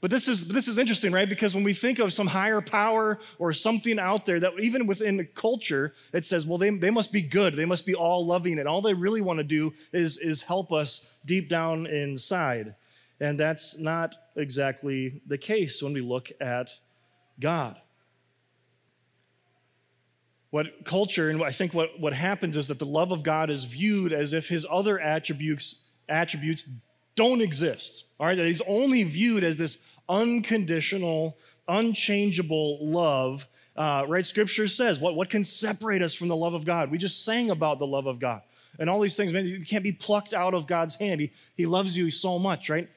but 0.00 0.10
this 0.10 0.28
is, 0.28 0.48
this 0.48 0.66
is 0.66 0.78
interesting, 0.78 1.12
right? 1.12 1.28
Because 1.28 1.54
when 1.54 1.64
we 1.64 1.74
think 1.74 1.98
of 1.98 2.12
some 2.12 2.26
higher 2.26 2.62
power 2.62 3.18
or 3.38 3.52
something 3.52 3.98
out 3.98 4.24
there 4.24 4.40
that 4.40 4.52
even 4.58 4.86
within 4.86 5.18
the 5.18 5.24
culture, 5.24 5.92
it 6.14 6.24
says, 6.24 6.46
well, 6.46 6.56
they, 6.56 6.70
they 6.70 6.90
must 6.90 7.12
be 7.12 7.20
good. 7.20 7.54
They 7.54 7.66
must 7.66 7.84
be 7.84 7.94
all 7.94 8.24
loving. 8.24 8.58
And 8.58 8.66
all 8.66 8.80
they 8.80 8.94
really 8.94 9.20
want 9.20 9.38
to 9.38 9.44
do 9.44 9.74
is, 9.92 10.16
is 10.16 10.42
help 10.42 10.72
us 10.72 11.14
deep 11.26 11.50
down 11.50 11.86
inside. 11.86 12.74
And 13.20 13.38
that's 13.38 13.78
not 13.78 14.14
exactly 14.36 15.20
the 15.26 15.36
case 15.36 15.82
when 15.82 15.92
we 15.92 16.00
look 16.00 16.30
at 16.40 16.70
God. 17.38 17.76
What 20.48 20.84
culture, 20.84 21.28
and 21.28 21.42
I 21.42 21.50
think 21.50 21.74
what, 21.74 22.00
what 22.00 22.14
happens 22.14 22.56
is 22.56 22.68
that 22.68 22.78
the 22.78 22.86
love 22.86 23.12
of 23.12 23.22
God 23.22 23.50
is 23.50 23.64
viewed 23.64 24.14
as 24.14 24.32
if 24.32 24.48
his 24.48 24.66
other 24.68 24.98
attributes, 24.98 25.84
attributes 26.08 26.66
don't 27.16 27.40
exist. 27.40 28.06
All 28.18 28.26
right, 28.26 28.36
that 28.36 28.46
he's 28.46 28.62
only 28.62 29.02
viewed 29.02 29.44
as 29.44 29.56
this 29.56 29.78
unconditional, 30.08 31.36
unchangeable 31.68 32.78
love. 32.80 33.46
Uh, 33.76 34.04
right? 34.08 34.26
Scripture 34.26 34.68
says, 34.68 35.00
what, 35.00 35.14
what 35.14 35.30
can 35.30 35.44
separate 35.44 36.02
us 36.02 36.14
from 36.14 36.28
the 36.28 36.36
love 36.36 36.54
of 36.54 36.64
God? 36.64 36.90
We 36.90 36.98
just 36.98 37.24
sang 37.24 37.50
about 37.50 37.78
the 37.78 37.86
love 37.86 38.06
of 38.06 38.18
God. 38.18 38.42
And 38.78 38.90
all 38.90 39.00
these 39.00 39.16
things, 39.16 39.32
man, 39.32 39.46
you 39.46 39.64
can't 39.64 39.82
be 39.82 39.92
plucked 39.92 40.34
out 40.34 40.54
of 40.54 40.66
God's 40.66 40.96
hand. 40.96 41.20
He, 41.20 41.32
he 41.56 41.66
loves 41.66 41.96
you 41.96 42.10
so 42.10 42.38
much, 42.38 42.68
right? 42.68 42.88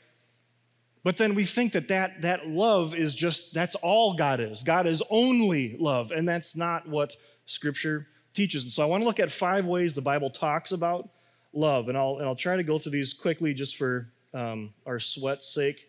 But 1.03 1.17
then 1.17 1.35
we 1.35 1.43
think 1.43 1.73
that, 1.73 1.89
that 1.89 2.21
that 2.21 2.47
love 2.47 2.95
is 2.95 3.13
just, 3.13 3.53
that's 3.53 3.75
all 3.75 4.15
God 4.15 4.39
is. 4.39 4.63
God 4.63 4.87
is 4.87 5.03
only 5.09 5.75
love. 5.77 6.11
And 6.11 6.27
that's 6.27 6.55
not 6.55 6.87
what 6.87 7.15
Scripture 7.45 8.07
teaches. 8.33 8.63
And 8.63 8.71
so 8.71 8.83
I 8.83 8.85
want 8.85 9.01
to 9.01 9.07
look 9.07 9.19
at 9.19 9.31
five 9.31 9.65
ways 9.65 9.93
the 9.93 10.01
Bible 10.01 10.29
talks 10.29 10.71
about 10.71 11.09
love. 11.53 11.89
And 11.89 11.97
I'll, 11.97 12.17
and 12.17 12.25
I'll 12.25 12.35
try 12.35 12.57
to 12.57 12.63
go 12.63 12.77
through 12.77 12.93
these 12.93 13.13
quickly 13.13 13.53
just 13.53 13.77
for 13.77 14.09
um, 14.33 14.73
our 14.85 14.99
sweat's 14.99 15.47
sake. 15.47 15.87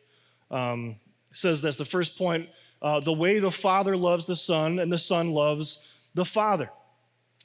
Um, 0.50 0.97
says 1.33 1.61
this 1.61 1.76
the 1.76 1.85
first 1.85 2.16
point 2.16 2.49
uh, 2.80 3.00
the 3.00 3.12
way 3.12 3.38
the 3.38 3.50
Father 3.50 3.97
loves 3.97 4.26
the 4.26 4.37
Son, 4.37 4.78
and 4.78 4.92
the 4.92 4.99
Son 4.99 5.30
loves 5.30 5.80
the 6.14 6.25
Father. 6.25 6.68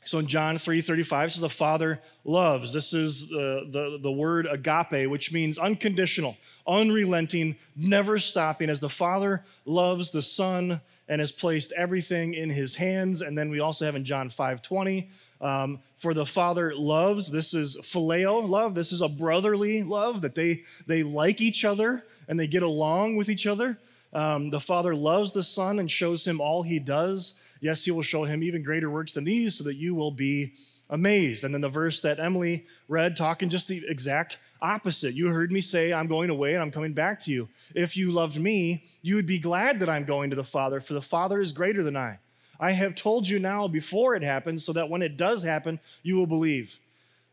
So 0.03 0.19
in 0.19 0.27
John 0.27 0.57
3 0.57 0.81
35 0.81 1.31
says 1.31 1.41
the 1.41 1.49
Father 1.49 2.01
loves. 2.25 2.73
This 2.73 2.93
is 2.93 3.29
the, 3.29 3.67
the, 3.69 3.99
the 4.01 4.11
word 4.11 4.47
agape, 4.47 5.09
which 5.09 5.31
means 5.31 5.57
unconditional, 5.57 6.37
unrelenting, 6.67 7.55
never 7.75 8.17
stopping, 8.17 8.69
as 8.69 8.79
the 8.79 8.89
Father 8.89 9.45
loves 9.65 10.11
the 10.11 10.21
Son 10.21 10.81
and 11.07 11.21
has 11.21 11.31
placed 11.31 11.71
everything 11.73 12.33
in 12.33 12.49
his 12.49 12.75
hands. 12.75 13.21
And 13.21 13.37
then 13.37 13.49
we 13.49 13.59
also 13.59 13.85
have 13.85 13.95
in 13.95 14.03
John 14.03 14.29
5 14.29 14.61
20, 14.61 15.09
um, 15.41 15.79
for 15.97 16.13
the 16.13 16.25
Father 16.25 16.73
loves. 16.75 17.31
This 17.31 17.53
is 17.53 17.77
phileo 17.77 18.47
love. 18.47 18.75
This 18.75 18.91
is 18.91 19.01
a 19.01 19.09
brotherly 19.09 19.83
love 19.83 20.21
that 20.21 20.35
they, 20.35 20.63
they 20.87 21.03
like 21.03 21.41
each 21.41 21.65
other 21.65 22.03
and 22.27 22.39
they 22.39 22.47
get 22.47 22.63
along 22.63 23.15
with 23.15 23.29
each 23.29 23.47
other. 23.47 23.77
Um, 24.11 24.49
the 24.49 24.59
Father 24.59 24.95
loves 24.95 25.31
the 25.31 25.43
Son 25.43 25.79
and 25.79 25.89
shows 25.89 26.27
him 26.27 26.41
all 26.41 26.63
he 26.63 26.79
does 26.79 27.35
Yes, 27.61 27.83
he 27.83 27.91
will 27.91 28.03
show 28.03 28.23
him 28.23 28.41
even 28.43 28.63
greater 28.63 28.89
works 28.89 29.13
than 29.13 29.25
these 29.25 29.55
so 29.55 29.63
that 29.65 29.75
you 29.75 29.93
will 29.93 30.11
be 30.11 30.53
amazed. 30.89 31.43
And 31.43 31.53
then 31.53 31.61
the 31.61 31.69
verse 31.69 32.01
that 32.01 32.19
Emily 32.19 32.65
read, 32.87 33.17
talking 33.17 33.49
just 33.49 33.67
the 33.67 33.83
exact 33.87 34.39
opposite. 34.61 35.13
You 35.13 35.27
heard 35.27 35.51
me 35.51 35.61
say, 35.61 35.91
I'm 35.91 36.07
going 36.07 36.29
away 36.29 36.53
and 36.53 36.61
I'm 36.61 36.71
coming 36.71 36.93
back 36.93 37.19
to 37.21 37.31
you. 37.31 37.49
If 37.75 37.97
you 37.97 38.11
loved 38.11 38.39
me, 38.39 38.85
you 39.01 39.15
would 39.15 39.27
be 39.27 39.39
glad 39.39 39.79
that 39.79 39.89
I'm 39.89 40.05
going 40.05 40.29
to 40.29 40.35
the 40.35 40.43
Father, 40.43 40.79
for 40.79 40.93
the 40.93 41.01
Father 41.01 41.41
is 41.41 41.51
greater 41.51 41.83
than 41.83 41.97
I. 41.97 42.19
I 42.59 42.71
have 42.71 42.95
told 42.95 43.27
you 43.27 43.39
now 43.39 43.67
before 43.67 44.15
it 44.15 44.23
happens, 44.23 44.65
so 44.65 44.73
that 44.73 44.89
when 44.89 45.01
it 45.01 45.17
does 45.17 45.43
happen, 45.43 45.79
you 46.03 46.17
will 46.17 46.27
believe. 46.27 46.79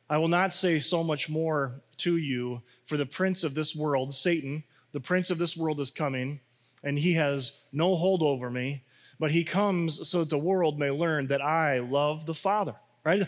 I 0.08 0.18
will 0.18 0.28
not 0.28 0.52
say 0.52 0.78
so 0.78 1.02
much 1.02 1.28
more 1.28 1.80
to 1.98 2.16
you, 2.16 2.62
for 2.84 2.96
the 2.96 3.06
prince 3.06 3.42
of 3.42 3.54
this 3.54 3.74
world, 3.74 4.14
Satan, 4.14 4.62
the 4.92 5.00
prince 5.00 5.30
of 5.30 5.38
this 5.38 5.56
world 5.56 5.80
is 5.80 5.90
coming, 5.90 6.40
and 6.84 6.98
he 6.98 7.14
has 7.14 7.58
no 7.72 7.96
hold 7.96 8.22
over 8.22 8.48
me, 8.50 8.84
but 9.18 9.32
he 9.32 9.42
comes 9.42 10.08
so 10.08 10.20
that 10.20 10.30
the 10.30 10.38
world 10.38 10.78
may 10.78 10.90
learn 10.90 11.26
that 11.26 11.42
I 11.42 11.80
love 11.80 12.26
the 12.26 12.34
Father, 12.34 12.76
right? 13.04 13.26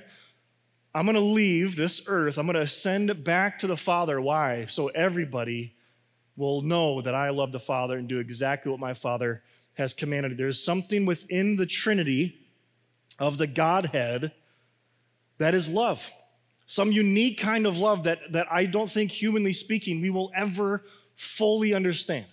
I'm 0.95 1.05
going 1.05 1.15
to 1.17 1.21
leave 1.21 1.77
this 1.77 2.05
earth. 2.07 2.39
I'm 2.39 2.47
going 2.47 2.55
to 2.55 2.63
ascend 2.63 3.25
back 3.25 3.59
to 3.59 3.67
the 3.67 3.77
Father. 3.77 4.21
Why? 4.21 4.67
So 4.67 4.89
everybody 4.89 5.75
will 6.37 6.63
know 6.63 7.03
that 7.03 7.15
I 7.15 7.31
love 7.31 7.53
the 7.53 7.61
Father 7.61 7.99
and 7.99 8.09
do 8.09 8.21
exactly 8.21 8.71
what 8.71 8.81
my 8.81 8.95
Father 8.95 9.43
has 9.79 9.95
commanded. 9.95 10.37
There's 10.37 10.63
something 10.63 11.07
within 11.07 11.57
the 11.57 11.67
Trinity 11.67 12.37
of 13.19 13.39
the 13.39 13.47
Godhead 13.47 14.33
that 15.39 15.55
is 15.55 15.71
love. 15.71 16.11
Some 16.67 16.93
unique 16.93 17.39
kind 17.39 17.65
of 17.65 17.79
love 17.79 18.03
that, 18.05 18.19
that 18.33 18.49
I 18.51 18.67
don't 18.67 18.91
think, 18.91 19.11
humanly 19.11 19.53
speaking, 19.53 20.03
we 20.03 20.11
will 20.11 20.31
ever 20.37 20.83
fully 21.15 21.73
understand. 21.73 22.27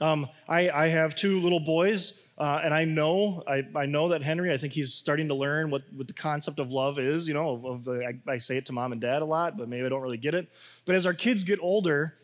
Um, 0.00 0.28
I, 0.48 0.70
I 0.70 0.88
have 0.88 1.14
two 1.14 1.40
little 1.40 1.60
boys, 1.60 2.20
uh, 2.36 2.60
and 2.64 2.74
I 2.74 2.84
know 2.84 3.44
I, 3.46 3.62
I 3.76 3.86
know 3.86 4.08
that 4.08 4.22
Henry. 4.22 4.52
I 4.52 4.56
think 4.56 4.72
he's 4.72 4.92
starting 4.92 5.28
to 5.28 5.34
learn 5.34 5.70
what, 5.70 5.82
what 5.94 6.08
the 6.08 6.12
concept 6.12 6.58
of 6.58 6.70
love 6.70 6.98
is. 6.98 7.28
You 7.28 7.34
know, 7.34 7.64
of, 7.64 7.86
of 7.86 8.02
I, 8.02 8.18
I 8.26 8.38
say 8.38 8.56
it 8.56 8.66
to 8.66 8.72
mom 8.72 8.90
and 8.90 9.00
dad 9.00 9.22
a 9.22 9.24
lot, 9.24 9.56
but 9.56 9.68
maybe 9.68 9.86
I 9.86 9.88
don't 9.88 10.02
really 10.02 10.16
get 10.18 10.34
it. 10.34 10.48
But 10.84 10.96
as 10.96 11.06
our 11.06 11.14
kids 11.14 11.44
get 11.44 11.60
older, 11.62 12.14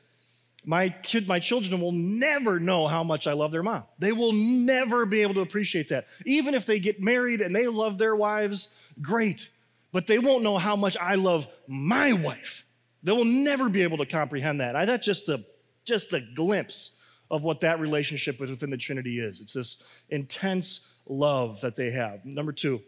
my 0.68 0.90
kid, 0.90 1.26
my 1.26 1.38
children 1.38 1.80
will 1.80 1.92
never 1.92 2.60
know 2.60 2.86
how 2.88 3.02
much 3.02 3.26
I 3.26 3.32
love 3.32 3.52
their 3.52 3.62
mom. 3.62 3.84
They 3.98 4.12
will 4.12 4.34
never 4.34 5.06
be 5.06 5.22
able 5.22 5.32
to 5.32 5.40
appreciate 5.40 5.88
that. 5.88 6.08
Even 6.26 6.52
if 6.52 6.66
they 6.66 6.78
get 6.78 7.00
married 7.00 7.40
and 7.40 7.56
they 7.56 7.66
love 7.68 7.96
their 7.96 8.14
wives, 8.14 8.74
great. 9.00 9.48
But 9.92 10.06
they 10.06 10.18
won't 10.18 10.42
know 10.42 10.58
how 10.58 10.76
much 10.76 10.94
I 11.00 11.14
love 11.14 11.46
my 11.66 12.12
wife. 12.12 12.66
They 13.02 13.12
will 13.12 13.24
never 13.24 13.70
be 13.70 13.82
able 13.82 13.96
to 13.96 14.04
comprehend 14.04 14.60
that. 14.60 14.76
I, 14.76 14.84
that's 14.84 15.06
just 15.06 15.30
a 15.30 15.42
just 15.86 16.12
a 16.12 16.20
glimpse 16.20 16.98
of 17.30 17.42
what 17.42 17.62
that 17.62 17.80
relationship 17.80 18.38
within 18.38 18.68
the 18.68 18.76
Trinity 18.76 19.20
is. 19.20 19.40
It's 19.40 19.54
this 19.54 19.82
intense 20.10 20.96
love 21.06 21.62
that 21.62 21.76
they 21.76 21.92
have. 21.92 22.26
Number 22.26 22.52
two, 22.52 22.82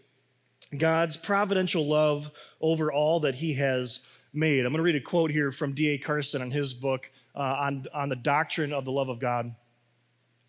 God's 0.77 1.17
providential 1.17 1.89
love 1.89 2.31
over 2.61 2.93
all 2.93 3.21
that 3.21 3.37
He 3.37 3.55
has 3.55 4.05
made. 4.35 4.67
I'm 4.67 4.73
going 4.73 4.81
to 4.81 4.83
read 4.83 4.97
a 4.97 5.01
quote 5.01 5.31
here 5.31 5.51
from 5.51 5.73
D.A. 5.73 5.97
Carson 5.97 6.43
in 6.43 6.51
his 6.51 6.75
book 6.75 7.11
uh, 7.41 7.57
on, 7.59 7.87
on 7.95 8.11
the 8.11 8.17
doctrine 8.17 8.71
of 8.71 8.85
the 8.85 8.93
love 8.93 9.09
of 9.09 9.19
God. 9.19 9.55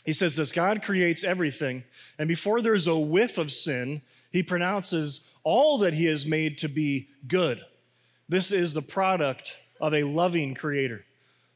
He 0.03 0.11
says 0.11 0.35
this 0.35 0.51
God 0.51 0.83
creates 0.83 1.23
everything, 1.23 1.85
and 2.19 2.27
before 2.27 2.61
there's 2.61 2.87
a 2.87 2.99
whiff 2.99 3.37
of 3.37 3.49
sin, 3.49 4.01
he 4.29 4.43
pronounces 4.43 5.29
all 5.43 5.77
that 5.79 5.93
he 5.93 6.05
has 6.07 6.25
made 6.25 6.57
to 6.57 6.67
be 6.67 7.07
good. 7.27 7.61
This 8.27 8.51
is 8.51 8.73
the 8.73 8.81
product 8.81 9.55
of 9.79 9.93
a 9.93 10.03
loving 10.03 10.53
creator. 10.53 11.05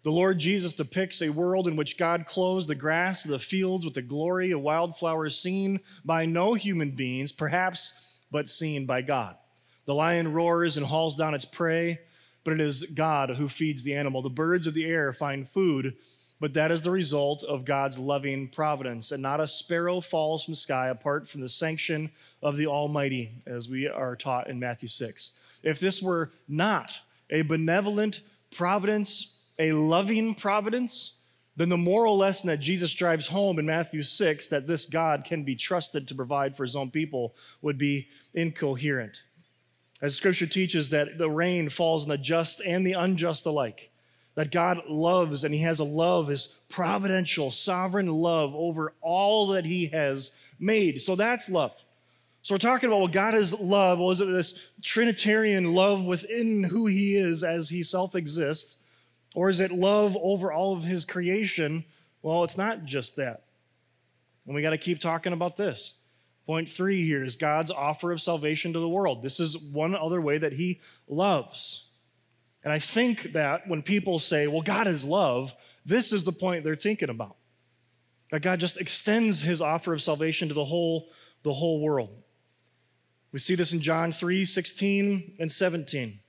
The 0.03 0.11
Lord 0.11 0.39
Jesus 0.39 0.73
depicts 0.73 1.21
a 1.21 1.29
world 1.29 1.67
in 1.67 1.75
which 1.75 1.97
God 1.97 2.27
clothes 2.27 2.67
the 2.67 2.75
grass 2.75 3.25
of 3.25 3.31
the 3.31 3.39
fields 3.39 3.83
with 3.83 3.95
the 3.95 4.01
glory 4.01 4.51
of 4.51 4.61
wildflowers 4.61 5.37
seen 5.37 5.81
by 6.05 6.25
no 6.25 6.53
human 6.53 6.91
beings, 6.91 7.33
perhaps, 7.33 8.21
but 8.31 8.47
seen 8.47 8.85
by 8.85 9.01
God. 9.01 9.35
The 9.83 9.95
lion 9.95 10.31
roars 10.31 10.77
and 10.77 10.85
hauls 10.85 11.15
down 11.15 11.33
its 11.33 11.45
prey 11.45 11.99
but 12.45 12.53
it 12.53 12.59
is 12.61 12.83
God 12.83 13.31
who 13.31 13.49
feeds 13.49 13.83
the 13.83 13.95
animal. 13.95 14.21
The 14.21 14.29
birds 14.29 14.67
of 14.67 14.73
the 14.73 14.85
air 14.85 15.11
find 15.11 15.49
food, 15.49 15.97
but 16.39 16.53
that 16.53 16.71
is 16.71 16.83
the 16.83 16.91
result 16.91 17.43
of 17.43 17.65
God's 17.65 17.99
loving 17.99 18.47
providence, 18.47 19.11
and 19.11 19.21
not 19.21 19.41
a 19.41 19.47
sparrow 19.47 19.99
falls 19.99 20.45
from 20.45 20.53
the 20.53 20.57
sky 20.57 20.87
apart 20.87 21.27
from 21.27 21.41
the 21.41 21.49
sanction 21.49 22.11
of 22.41 22.55
the 22.55 22.67
Almighty, 22.67 23.31
as 23.45 23.67
we 23.67 23.87
are 23.87 24.15
taught 24.15 24.49
in 24.49 24.59
Matthew 24.59 24.87
6. 24.87 25.31
If 25.63 25.79
this 25.79 26.01
were 26.01 26.31
not 26.47 26.99
a 27.31 27.41
benevolent 27.41 28.21
providence, 28.55 29.47
a 29.57 29.71
loving 29.71 30.35
providence, 30.35 31.17
then 31.55 31.69
the 31.69 31.77
moral 31.77 32.17
lesson 32.17 32.47
that 32.47 32.59
Jesus 32.59 32.93
drives 32.93 33.27
home 33.27 33.57
in 33.57 33.65
Matthew 33.65 34.03
6 34.03 34.47
that 34.47 34.67
this 34.67 34.85
God 34.85 35.23
can 35.25 35.43
be 35.43 35.55
trusted 35.55 36.07
to 36.07 36.15
provide 36.15 36.55
for 36.55 36.63
his 36.63 36.75
own 36.75 36.91
people 36.91 37.35
would 37.61 37.77
be 37.77 38.09
incoherent. 38.33 39.23
As 40.01 40.15
scripture 40.15 40.47
teaches 40.47 40.89
that 40.89 41.17
the 41.17 41.29
rain 41.29 41.69
falls 41.69 42.03
on 42.03 42.09
the 42.09 42.17
just 42.17 42.61
and 42.61 42.85
the 42.85 42.93
unjust 42.93 43.45
alike, 43.45 43.91
that 44.35 44.51
God 44.51 44.81
loves 44.89 45.43
and 45.43 45.53
he 45.53 45.61
has 45.61 45.79
a 45.79 45.85
love, 45.85 46.27
his 46.27 46.53
providential, 46.67 47.51
sovereign 47.51 48.07
love 48.07 48.53
over 48.53 48.93
all 49.01 49.47
that 49.47 49.65
he 49.65 49.87
has 49.87 50.31
made. 50.59 51.01
So 51.01 51.15
that's 51.15 51.49
love. 51.49 51.71
So 52.41 52.53
we're 52.53 52.59
talking 52.59 52.87
about 52.87 52.99
well, 52.99 53.07
God 53.07 53.33
is 53.33 53.59
love. 53.59 53.97
Well, 53.97 54.11
is 54.11 54.21
it 54.21 54.25
this 54.25 54.69
Trinitarian 54.83 55.73
love 55.73 56.03
within 56.03 56.63
who 56.63 56.85
he 56.85 57.15
is 57.15 57.43
as 57.43 57.69
he 57.69 57.81
self 57.81 58.13
exists? 58.13 58.77
Or 59.33 59.49
is 59.49 59.59
it 59.59 59.71
love 59.71 60.15
over 60.21 60.53
all 60.53 60.75
of 60.77 60.83
his 60.83 61.05
creation? 61.05 61.85
Well, 62.21 62.43
it's 62.43 62.57
not 62.57 62.85
just 62.85 63.15
that. 63.15 63.43
And 64.45 64.53
we 64.53 64.61
got 64.61 64.69
to 64.71 64.77
keep 64.77 64.99
talking 64.99 65.33
about 65.33 65.57
this. 65.57 65.95
Point 66.45 66.69
three 66.69 67.05
here 67.05 67.23
is 67.23 67.35
God's 67.35 67.71
offer 67.71 68.11
of 68.11 68.21
salvation 68.21 68.73
to 68.73 68.79
the 68.79 68.89
world. 68.89 69.23
This 69.23 69.39
is 69.39 69.57
one 69.57 69.95
other 69.95 70.21
way 70.21 70.37
that 70.37 70.53
He 70.53 70.79
loves. 71.07 71.93
And 72.63 72.71
I 72.71 72.79
think 72.79 73.33
that 73.33 73.67
when 73.67 73.81
people 73.81 74.19
say, 74.19 74.47
well, 74.47 74.61
God 74.61 74.87
is 74.87 75.05
love, 75.05 75.55
this 75.85 76.11
is 76.11 76.23
the 76.23 76.31
point 76.31 76.63
they're 76.63 76.75
thinking 76.75 77.09
about. 77.09 77.35
That 78.31 78.41
God 78.41 78.59
just 78.59 78.79
extends 78.79 79.41
His 79.41 79.61
offer 79.61 79.93
of 79.93 80.01
salvation 80.01 80.47
to 80.49 80.53
the 80.53 80.65
whole, 80.65 81.09
the 81.43 81.53
whole 81.53 81.81
world. 81.81 82.23
We 83.31 83.39
see 83.39 83.55
this 83.55 83.73
in 83.73 83.81
John 83.81 84.11
3 84.11 84.45
16 84.45 85.37
and 85.39 85.51
17. 85.51 86.19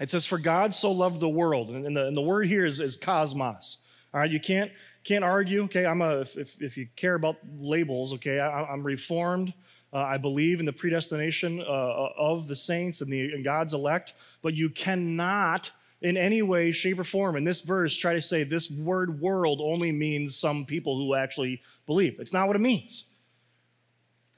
It 0.00 0.10
says, 0.10 0.26
For 0.26 0.38
God 0.38 0.74
so 0.74 0.90
loved 0.90 1.20
the 1.20 1.28
world. 1.28 1.70
And 1.70 1.96
the, 1.96 2.06
and 2.06 2.16
the 2.16 2.22
word 2.22 2.46
here 2.46 2.64
is, 2.64 2.80
is 2.80 2.96
cosmos. 2.96 3.78
All 4.12 4.20
right, 4.20 4.30
you 4.30 4.40
can't 4.40 4.72
can't 5.04 5.24
argue. 5.24 5.64
Okay, 5.64 5.86
I'm 5.86 6.02
a, 6.02 6.20
if, 6.20 6.60
if 6.60 6.76
you 6.76 6.88
care 6.96 7.14
about 7.14 7.36
labels, 7.58 8.12
okay, 8.14 8.38
I, 8.38 8.72
am 8.72 8.82
reformed. 8.82 9.52
Uh, 9.92 9.98
I 9.98 10.18
believe 10.18 10.60
in 10.60 10.66
the 10.66 10.72
predestination 10.72 11.60
uh, 11.60 11.64
uh, 11.64 12.12
of 12.16 12.46
the 12.46 12.54
saints 12.54 13.00
and, 13.00 13.12
the, 13.12 13.32
and 13.32 13.42
God's 13.42 13.74
elect, 13.74 14.14
but 14.40 14.54
you 14.54 14.70
cannot 14.70 15.70
in 16.02 16.16
any 16.16 16.42
way, 16.42 16.72
shape, 16.72 16.98
or 16.98 17.04
form 17.04 17.36
in 17.36 17.44
this 17.44 17.60
verse 17.60 17.94
try 17.94 18.14
to 18.14 18.20
say 18.20 18.42
this 18.42 18.70
word 18.70 19.20
world 19.20 19.60
only 19.62 19.92
means 19.92 20.36
some 20.36 20.64
people 20.64 20.96
who 20.96 21.14
actually 21.14 21.60
believe. 21.86 22.18
It's 22.20 22.32
not 22.32 22.46
what 22.46 22.56
it 22.56 22.60
means. 22.60 23.04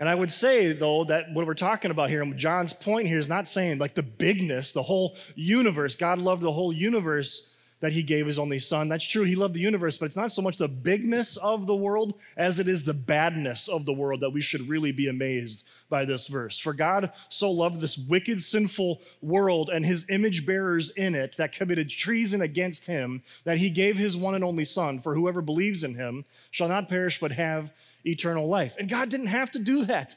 And 0.01 0.09
I 0.09 0.15
would 0.15 0.33
say, 0.33 0.73
though, 0.73 1.05
that 1.05 1.27
what 1.33 1.47
we're 1.47 1.55
talking 1.55 1.93
about 1.93 2.09
here, 2.09 2.23
and 2.23 2.37
John's 2.37 2.73
point 2.73 3.07
here 3.07 3.19
is 3.19 3.29
not 3.29 3.47
saying 3.47 3.79
like 3.79 3.95
the 3.95 4.03
bigness, 4.03 4.73
the 4.73 4.83
whole 4.83 5.17
universe. 5.37 5.95
God 5.95 6.19
loved 6.19 6.43
the 6.43 6.51
whole 6.51 6.73
universe 6.73 7.52
that 7.83 7.93
he 7.93 8.03
gave 8.03 8.27
his 8.27 8.39
only 8.39 8.61
son. 8.61 8.89
That's 8.89 9.07
true. 9.07 9.25
He 9.25 9.35
loved 9.35 9.55
the 9.55 9.61
universe, 9.61 9.97
but 9.97 10.07
it's 10.07 10.17
not 10.17 10.31
so 10.31 10.41
much 10.41 10.57
the 10.57 10.69
bigness 10.69 11.37
of 11.37 11.67
the 11.67 11.75
world 11.75 12.15
as 12.37 12.61
it 12.61 12.69
is 12.69 12.85
the 12.85 12.95
badness 12.95 13.69
of 13.69 13.85
the 13.85 13.93
world 13.93 14.21
that 14.21 14.31
we 14.31 14.41
should 14.41 14.69
really 14.69 14.93
be 14.93 15.09
amazed 15.09 15.67
by 15.91 16.05
this 16.05 16.29
verse. 16.29 16.61
For 16.61 16.73
God 16.73 17.11
so 17.29 17.51
loved 17.51 17.81
this 17.81 17.99
wicked, 17.99 18.41
sinful 18.41 19.03
world 19.21 19.69
and 19.69 19.85
his 19.85 20.07
image 20.11 20.47
bearers 20.47 20.91
in 20.91 21.17
it 21.17 21.37
that 21.39 21.53
committed 21.53 21.91
treason 21.91 22.41
against 22.41 22.87
him 22.87 23.21
that 23.43 23.59
he 23.59 23.69
gave 23.69 23.97
his 23.97 24.17
one 24.17 24.37
and 24.37 24.45
only 24.45 24.65
son, 24.65 25.01
for 25.01 25.17
whoever 25.17 25.43
believes 25.43 25.83
in 25.83 25.95
him 25.95 26.25
shall 26.53 26.69
not 26.69 26.89
perish 26.89 27.19
but 27.19 27.33
have 27.33 27.73
eternal 28.07 28.47
life. 28.47 28.77
And 28.79 28.89
God 28.89 29.09
didn't 29.09 29.27
have 29.27 29.51
to 29.53 29.59
do 29.59 29.85
that. 29.87 30.15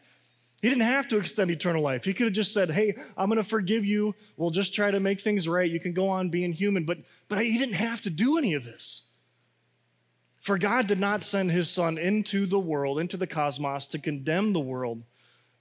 He 0.62 0.70
didn't 0.70 0.84
have 0.84 1.08
to 1.10 1.18
extend 1.18 1.52
eternal 1.52 1.82
life. 1.82 2.06
He 2.06 2.14
could 2.14 2.26
have 2.26 2.34
just 2.34 2.54
said, 2.54 2.72
Hey, 2.72 2.96
I'm 3.18 3.30
going 3.30 3.38
to 3.38 3.44
forgive 3.44 3.86
you. 3.86 4.16
We'll 4.38 4.52
just 4.52 4.74
try 4.74 4.90
to 4.90 5.00
make 5.00 5.22
things 5.22 5.48
right. 5.48 5.70
You 5.70 5.80
can 5.80 5.94
go 5.94 6.10
on 6.10 6.30
being 6.30 6.54
human. 6.54 6.86
But, 6.86 7.00
but 7.28 7.44
he 7.44 7.58
didn't 7.58 7.76
have 7.76 8.02
to 8.02 8.10
do 8.10 8.38
any 8.38 8.54
of 8.54 8.64
this. 8.64 9.10
For 10.40 10.58
God 10.58 10.88
did 10.88 11.00
not 11.00 11.24
send 11.24 11.52
his 11.52 11.70
son 11.70 11.98
into 11.98 12.46
the 12.46 12.60
world, 12.60 13.00
into 13.00 13.18
the 13.18 13.28
cosmos, 13.28 13.88
to 13.88 14.00
condemn 14.00 14.54
the 14.54 14.60
world, 14.60 15.04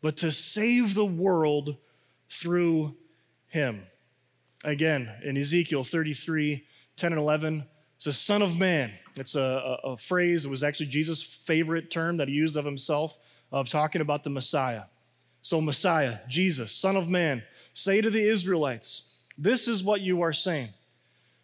but 0.02 0.18
to 0.18 0.30
save 0.30 0.94
the 0.94 1.06
world 1.06 1.76
through 2.28 2.94
him. 3.46 3.86
Again, 4.62 5.10
in 5.24 5.36
Ezekiel 5.36 5.84
33 5.84 6.64
10 6.96 7.12
and 7.12 7.20
11, 7.20 7.64
it's 7.96 8.06
a 8.06 8.12
son 8.12 8.42
of 8.42 8.58
man. 8.58 8.92
It's 9.16 9.34
a, 9.34 9.40
a, 9.84 9.92
a 9.92 9.96
phrase, 9.96 10.44
it 10.44 10.50
was 10.50 10.62
actually 10.62 10.86
Jesus' 10.86 11.22
favorite 11.22 11.90
term 11.90 12.18
that 12.18 12.28
he 12.28 12.34
used 12.34 12.56
of 12.56 12.64
himself, 12.64 13.18
of 13.54 13.70
talking 13.70 14.00
about 14.00 14.24
the 14.24 14.30
Messiah. 14.30 14.82
So, 15.40 15.60
Messiah, 15.60 16.18
Jesus, 16.28 16.72
Son 16.72 16.96
of 16.96 17.08
Man, 17.08 17.44
say 17.72 18.00
to 18.00 18.10
the 18.10 18.28
Israelites, 18.28 19.26
This 19.38 19.68
is 19.68 19.84
what 19.84 20.00
you 20.00 20.22
are 20.22 20.32
saying. 20.32 20.70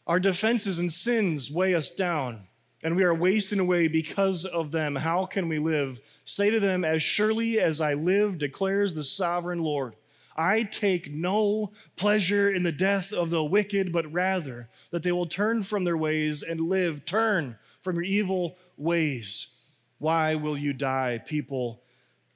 Our 0.08 0.18
defenses 0.18 0.80
and 0.80 0.92
sins 0.92 1.50
weigh 1.50 1.74
us 1.74 1.88
down. 1.88 2.48
and 2.82 2.96
we 2.96 3.04
are 3.04 3.14
wasting 3.14 3.60
away 3.60 3.86
because 3.88 4.46
of 4.46 4.72
them. 4.72 4.96
How 4.96 5.26
can 5.26 5.48
we 5.48 5.58
live? 5.58 6.00
Say 6.24 6.50
to 6.50 6.58
them, 6.58 6.84
As 6.84 7.02
surely 7.02 7.60
as 7.60 7.80
I 7.80 7.94
live, 7.94 8.38
declares 8.38 8.94
the 8.94 9.04
sovereign 9.04 9.60
Lord, 9.60 9.94
I 10.34 10.64
take 10.64 11.12
no 11.12 11.70
pleasure 11.94 12.50
in 12.50 12.64
the 12.64 12.72
death 12.72 13.12
of 13.12 13.30
the 13.30 13.44
wicked, 13.44 13.92
but 13.92 14.10
rather 14.10 14.68
that 14.90 15.04
they 15.04 15.12
will 15.12 15.26
turn 15.26 15.62
from 15.62 15.84
their 15.84 15.96
ways 15.96 16.42
and 16.42 16.60
live. 16.60 17.04
Turn 17.04 17.56
from 17.82 17.96
your 17.96 18.04
evil 18.04 18.56
ways. 18.76 19.76
Why 19.98 20.34
will 20.34 20.56
you 20.56 20.72
die, 20.72 21.20
people 21.24 21.82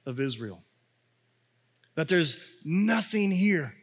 of 0.05 0.19
Israel? 0.19 0.63
That 1.95 2.07
there's 2.07 2.41
nothing 2.63 3.31
here 3.31 3.73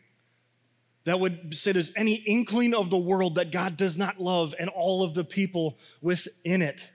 that 1.05 1.19
would 1.19 1.55
say 1.55 1.73
there's 1.73 1.93
any 1.97 2.15
inkling 2.15 2.75
of 2.75 2.91
the 2.91 2.99
world 2.99 3.37
that 3.37 3.51
God 3.51 3.77
does 3.77 3.99
not 3.99 4.21
love 4.21 4.55
and 4.59 4.69
all 4.69 5.03
of 5.03 5.15
the 5.15 5.25
people 5.25 5.79
within 6.01 6.63
it. 6.63 6.91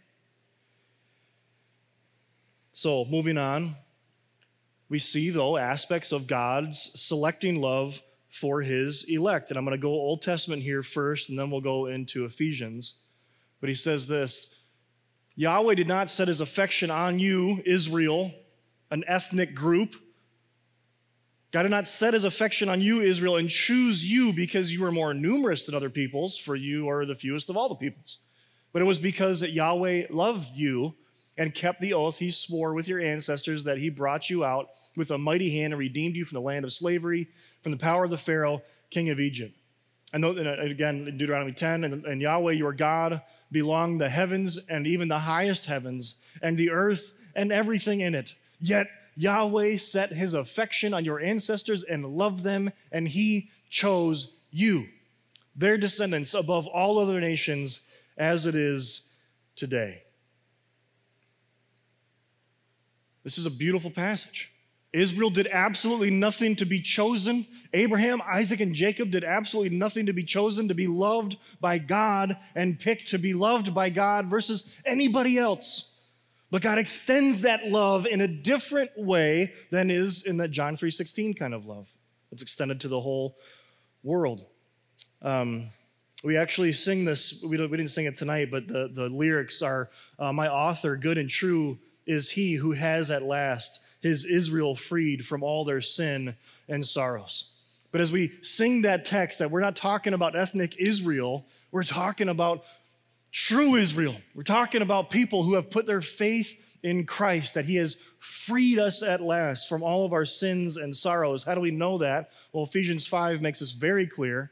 So, 2.72 3.06
moving 3.06 3.38
on, 3.38 3.76
we 4.88 5.00
see, 5.00 5.30
though, 5.30 5.58
aspects 5.58 6.12
of 6.12 6.28
God's 6.28 6.92
selecting 6.96 7.60
love 7.60 8.02
for 8.30 8.62
his 8.62 9.04
elect. 9.10 9.50
And 9.50 9.58
I'm 9.58 9.66
going 9.66 9.76
to 9.76 9.82
go 9.82 9.90
Old 9.90 10.22
Testament 10.22 10.62
here 10.62 10.84
first, 10.84 11.30
and 11.30 11.38
then 11.38 11.50
we'll 11.50 11.62
go 11.62 11.88
into 11.88 12.24
Ephesians. 12.24 13.00
But 13.60 13.70
he 13.70 13.76
says 13.76 14.08
this 14.08 14.62
Yahweh 15.36 15.76
did 15.76 15.88
not 15.88 16.10
set 16.10 16.28
his 16.28 16.40
affection 16.40 16.90
on 16.90 17.20
you, 17.20 17.62
Israel, 17.66 18.32
an 18.92 19.04
ethnic 19.08 19.54
group 19.54 19.96
God 21.52 21.64
did 21.64 21.72
not 21.72 21.88
set 21.88 22.14
his 22.14 22.26
affection 22.26 22.68
on 22.68 22.82
you, 22.82 23.02
Israel, 23.02 23.38
and 23.38 23.50
choose 23.50 24.10
you 24.10 24.34
because 24.34 24.72
you 24.74 24.82
were 24.82 24.92
more 24.92 25.14
numerous 25.14 25.66
than 25.66 25.76
other 25.76 25.90
peoples, 25.90 26.38
for 26.38 26.56
you 26.56 26.90
are 26.90 27.06
the 27.06 27.16
fewest 27.16 27.50
of 27.50 27.56
all 27.56 27.70
the 27.70 27.76
peoples. 27.76 28.20
But 28.74 28.82
it 28.82 28.86
was 28.86 29.00
because 29.00 29.40
that 29.40 29.54
Yahweh 29.54 30.08
loved 30.10 30.50
you 30.56 30.94
and 31.38 31.54
kept 31.54 31.80
the 31.80 31.94
oath 31.94 32.20
he 32.20 32.32
swore 32.32 32.74
with 32.74 32.88
your 32.88 33.00
ancestors 33.00 33.64
that 33.64 33.78
he 33.78 33.90
brought 33.90 34.30
you 34.30 34.44
out 34.44 34.70
with 34.98 35.10
a 35.12 35.18
mighty 35.18 35.52
hand 35.52 35.72
and 35.72 35.80
redeemed 35.80 36.16
you 36.16 36.26
from 36.26 36.36
the 36.36 36.42
land 36.42 36.66
of 36.66 36.74
slavery, 36.74 37.30
from 37.64 37.72
the 37.72 37.78
power 37.78 38.04
of 38.04 38.10
the 38.10 38.18
Pharaoh, 38.18 38.62
king 38.90 39.10
of 39.10 39.20
Egypt. 39.20 39.56
And 40.14 40.26
uh, 40.26 40.32
again, 40.60 41.08
in 41.08 41.18
Deuteronomy 41.18 41.54
10, 41.54 41.84
and, 41.86 42.06
and 42.06 42.22
Yahweh 42.22 42.54
your 42.54 42.74
God 42.74 43.22
belong 43.52 43.98
the 43.98 44.10
heavens 44.10 44.58
and 44.70 44.86
even 44.86 45.08
the 45.08 45.20
highest 45.20 45.66
heavens, 45.66 46.16
and 46.42 46.58
the 46.58 46.72
earth 46.72 47.14
and 47.36 47.52
everything 47.52 48.02
in 48.02 48.16
it. 48.16 48.36
Yet 48.60 48.88
Yahweh 49.16 49.78
set 49.78 50.10
his 50.10 50.34
affection 50.34 50.94
on 50.94 51.06
your 51.06 51.20
ancestors 51.20 51.84
and 51.84 52.06
loved 52.06 52.44
them, 52.44 52.72
and 52.92 53.08
he 53.08 53.50
chose 53.70 54.36
you, 54.52 54.88
their 55.56 55.78
descendants, 55.78 56.34
above 56.34 56.68
all 56.68 57.00
other 57.00 57.20
nations, 57.20 57.82
as 58.18 58.46
it 58.46 58.56
is 58.56 59.10
today. 59.56 60.04
This 63.24 63.38
is 63.38 63.46
a 63.46 63.52
beautiful 63.52 63.92
passage. 63.92 64.52
Israel 64.94 65.30
did 65.30 65.48
absolutely 65.52 66.10
nothing 66.10 66.56
to 66.56 66.66
be 66.66 66.80
chosen. 66.80 67.46
Abraham, 67.74 68.22
Isaac, 68.26 68.62
and 68.62 68.74
Jacob 68.74 69.12
did 69.12 69.24
absolutely 69.24 69.78
nothing 69.78 70.06
to 70.06 70.14
be 70.14 70.24
chosen, 70.24 70.70
to 70.70 70.74
be 70.74 70.88
loved 70.88 71.38
by 71.60 71.78
God 71.78 72.38
and 72.56 72.80
picked 72.80 73.10
to 73.10 73.20
be 73.20 73.34
loved 73.34 73.74
by 73.74 73.90
God 73.90 74.28
versus 74.28 74.82
anybody 74.86 75.38
else. 75.38 75.97
But 76.50 76.62
God 76.62 76.78
extends 76.78 77.42
that 77.42 77.68
love 77.70 78.06
in 78.06 78.22
a 78.22 78.28
different 78.28 78.92
way 78.98 79.54
than 79.70 79.92
is 79.92 80.24
in 80.24 80.38
that 80.38 80.50
John 80.50 80.78
3:16 80.78 81.38
kind 81.38 81.54
of 81.54 81.66
love. 81.66 81.88
It's 82.32 82.42
extended 82.42 82.82
to 82.82 82.88
the 82.88 83.02
whole 83.02 83.38
world. 84.04 84.46
Um, 85.22 85.70
we 86.24 86.38
actually 86.38 86.72
sing 86.72 87.06
this, 87.06 87.42
we, 87.44 87.58
we, 87.58 87.58
didn't 87.58 87.90
sing 87.90 88.06
it 88.06 88.18
tonight, 88.18 88.50
but 88.50 88.68
the, 88.68 88.90
the 88.92 89.08
lyrics 89.08 89.62
are 89.62 89.90
uh, 90.18 90.34
My 90.34 90.50
author, 90.50 90.98
good 90.98 91.18
and 91.18 91.30
true, 91.30 91.78
is 92.06 92.32
he 92.32 92.56
who 92.56 92.72
has 92.72 93.12
at 93.12 93.24
last 93.24 93.80
his 94.02 94.26
Israel 94.26 94.76
freed 94.76 95.26
from 95.26 95.44
all 95.44 95.66
their 95.66 95.82
sin 95.82 96.36
and 96.68 96.86
sorrows. 96.86 97.52
But 97.92 98.02
as 98.02 98.12
we 98.12 98.34
sing 98.42 98.84
that 98.84 99.06
text, 99.06 99.40
that 99.40 99.52
we're 99.52 99.62
not 99.62 99.76
talking 99.76 100.14
about 100.14 100.36
ethnic 100.36 100.76
Israel, 100.78 101.46
we're 101.72 101.84
talking 101.84 102.30
about 102.30 102.64
true 103.32 103.76
Israel. 103.76 104.16
We're 104.36 104.44
talking 104.44 104.82
about 104.82 105.10
people 105.10 105.44
who 105.44 105.56
have 105.56 105.70
put 105.70 105.86
their 105.86 106.02
faith 106.02 106.78
in 106.84 107.06
Christ, 107.06 107.56
that 107.56 107.66
He 107.66 107.76
has 107.76 107.98
freed 108.20 108.80
us 108.80 109.04
at 109.04 109.22
last 109.22 109.68
from 109.70 109.84
all 109.84 110.06
of 110.06 110.14
our 110.14 110.26
sins 110.26 110.78
and 110.78 110.96
sorrows. 110.96 111.44
How 111.44 111.56
do 111.56 111.62
we 111.62 111.72
know 111.72 111.98
that? 112.00 112.32
Well, 112.54 112.64
Ephesians 112.64 113.06
5 113.06 113.42
makes 113.42 113.60
this 113.60 113.72
very 113.72 114.08
clear. 114.08 114.52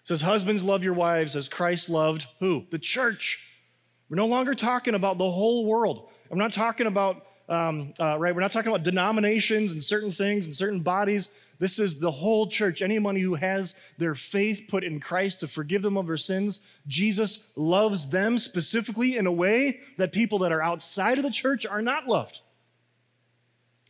It 0.00 0.08
says, 0.08 0.22
Husbands, 0.22 0.64
love 0.64 0.82
your 0.82 0.94
wives 0.94 1.36
as 1.36 1.48
Christ 1.48 1.88
loved 1.88 2.26
who? 2.40 2.66
The 2.70 2.78
church. 2.78 3.46
We're 4.08 4.16
no 4.16 4.26
longer 4.26 4.54
talking 4.54 4.94
about 4.94 5.18
the 5.18 5.30
whole 5.30 5.64
world. 5.64 6.10
I'm 6.30 6.38
not 6.38 6.52
talking 6.52 6.86
about, 6.86 7.24
um, 7.48 7.94
uh, 8.00 8.18
right, 8.18 8.34
we're 8.34 8.40
not 8.40 8.52
talking 8.52 8.70
about 8.70 8.82
denominations 8.82 9.72
and 9.72 9.82
certain 9.82 10.10
things 10.10 10.46
and 10.46 10.54
certain 10.54 10.80
bodies. 10.80 11.28
This 11.62 11.78
is 11.78 12.00
the 12.00 12.10
whole 12.10 12.48
church. 12.48 12.82
Anyone 12.82 13.14
who 13.14 13.36
has 13.36 13.76
their 13.96 14.16
faith 14.16 14.64
put 14.66 14.82
in 14.82 14.98
Christ 14.98 15.38
to 15.40 15.46
forgive 15.46 15.82
them 15.82 15.96
of 15.96 16.08
their 16.08 16.16
sins, 16.16 16.58
Jesus 16.88 17.52
loves 17.54 18.10
them 18.10 18.36
specifically 18.38 19.16
in 19.16 19.28
a 19.28 19.32
way 19.32 19.78
that 19.96 20.10
people 20.10 20.40
that 20.40 20.50
are 20.50 20.60
outside 20.60 21.18
of 21.18 21.22
the 21.22 21.30
church 21.30 21.64
are 21.64 21.80
not 21.80 22.08
loved. 22.08 22.40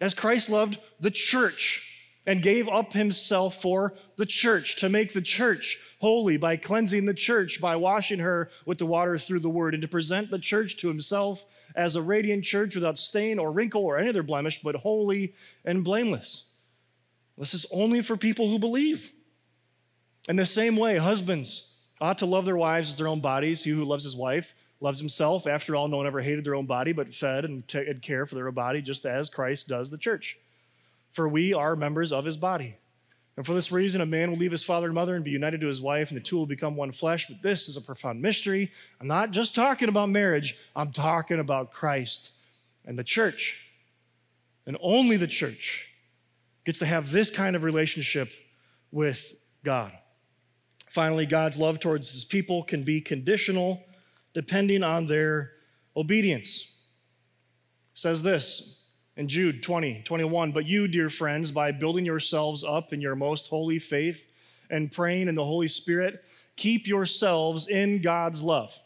As 0.02 0.12
Christ 0.12 0.50
loved 0.50 0.80
the 1.00 1.10
church 1.10 2.10
and 2.26 2.42
gave 2.42 2.68
up 2.68 2.92
himself 2.92 3.62
for 3.62 3.94
the 4.18 4.26
church 4.26 4.76
to 4.80 4.90
make 4.90 5.14
the 5.14 5.22
church 5.22 5.78
holy 5.98 6.36
by 6.36 6.58
cleansing 6.58 7.06
the 7.06 7.14
church, 7.14 7.58
by 7.58 7.76
washing 7.76 8.18
her 8.18 8.50
with 8.66 8.76
the 8.76 8.84
water 8.84 9.16
through 9.16 9.40
the 9.40 9.48
word, 9.48 9.72
and 9.72 9.80
to 9.80 9.88
present 9.88 10.30
the 10.30 10.38
church 10.38 10.76
to 10.76 10.88
himself 10.88 11.46
as 11.74 11.96
a 11.96 12.02
radiant 12.02 12.44
church 12.44 12.74
without 12.74 12.98
stain 12.98 13.38
or 13.38 13.50
wrinkle 13.50 13.82
or 13.82 13.96
any 13.96 14.10
other 14.10 14.22
blemish, 14.22 14.60
but 14.62 14.74
holy 14.74 15.32
and 15.64 15.82
blameless. 15.82 16.51
This 17.38 17.54
is 17.54 17.66
only 17.72 18.02
for 18.02 18.16
people 18.16 18.48
who 18.48 18.58
believe. 18.58 19.12
In 20.28 20.36
the 20.36 20.46
same 20.46 20.76
way, 20.76 20.96
husbands 20.96 21.84
ought 22.00 22.18
to 22.18 22.26
love 22.26 22.44
their 22.44 22.56
wives 22.56 22.90
as 22.90 22.96
their 22.96 23.08
own 23.08 23.20
bodies. 23.20 23.64
He 23.64 23.70
who 23.70 23.84
loves 23.84 24.04
his 24.04 24.16
wife 24.16 24.54
loves 24.80 24.98
himself. 24.98 25.46
After 25.46 25.74
all, 25.74 25.88
no 25.88 25.96
one 25.96 26.06
ever 26.06 26.20
hated 26.20 26.44
their 26.44 26.54
own 26.54 26.66
body, 26.66 26.92
but 26.92 27.14
fed 27.14 27.44
and 27.44 27.66
t- 27.66 27.92
care 28.02 28.26
for 28.26 28.34
their 28.34 28.48
own 28.48 28.54
body, 28.54 28.82
just 28.82 29.06
as 29.06 29.30
Christ 29.30 29.68
does 29.68 29.90
the 29.90 29.98
church. 29.98 30.38
For 31.12 31.28
we 31.28 31.54
are 31.54 31.76
members 31.76 32.12
of 32.12 32.24
his 32.24 32.36
body. 32.36 32.76
And 33.36 33.46
for 33.46 33.54
this 33.54 33.72
reason, 33.72 34.00
a 34.00 34.06
man 34.06 34.30
will 34.30 34.38
leave 34.38 34.52
his 34.52 34.64
father 34.64 34.86
and 34.86 34.94
mother 34.94 35.14
and 35.14 35.24
be 35.24 35.30
united 35.30 35.60
to 35.62 35.66
his 35.66 35.80
wife, 35.80 36.10
and 36.10 36.20
the 36.20 36.24
two 36.24 36.36
will 36.36 36.46
become 36.46 36.76
one 36.76 36.92
flesh. 36.92 37.28
But 37.28 37.42
this 37.42 37.68
is 37.68 37.76
a 37.76 37.80
profound 37.80 38.20
mystery. 38.20 38.70
I'm 39.00 39.06
not 39.06 39.30
just 39.30 39.54
talking 39.54 39.88
about 39.88 40.10
marriage, 40.10 40.58
I'm 40.76 40.92
talking 40.92 41.40
about 41.40 41.72
Christ 41.72 42.32
and 42.84 42.98
the 42.98 43.04
church, 43.04 43.58
and 44.66 44.76
only 44.80 45.16
the 45.16 45.26
church 45.26 45.91
gets 46.64 46.78
to 46.78 46.86
have 46.86 47.10
this 47.10 47.30
kind 47.30 47.56
of 47.56 47.64
relationship 47.64 48.32
with 48.90 49.34
God. 49.64 49.92
Finally, 50.88 51.26
God's 51.26 51.56
love 51.56 51.80
towards 51.80 52.12
his 52.12 52.24
people 52.24 52.62
can 52.62 52.82
be 52.82 53.00
conditional 53.00 53.82
depending 54.34 54.82
on 54.82 55.06
their 55.06 55.52
obedience. 55.96 56.60
It 57.94 57.98
says 57.98 58.22
this 58.22 58.82
in 59.16 59.28
Jude 59.28 59.62
20, 59.62 60.02
21, 60.04 60.52
but 60.52 60.66
you, 60.66 60.88
dear 60.88 61.10
friends, 61.10 61.50
by 61.50 61.72
building 61.72 62.04
yourselves 62.04 62.64
up 62.64 62.92
in 62.92 63.00
your 63.00 63.14
most 63.14 63.48
holy 63.48 63.78
faith 63.78 64.28
and 64.70 64.90
praying 64.90 65.28
in 65.28 65.34
the 65.34 65.44
Holy 65.44 65.68
Spirit, 65.68 66.24
keep 66.56 66.86
yourselves 66.86 67.68
in 67.68 68.00
God's 68.00 68.42
love. 68.42 68.78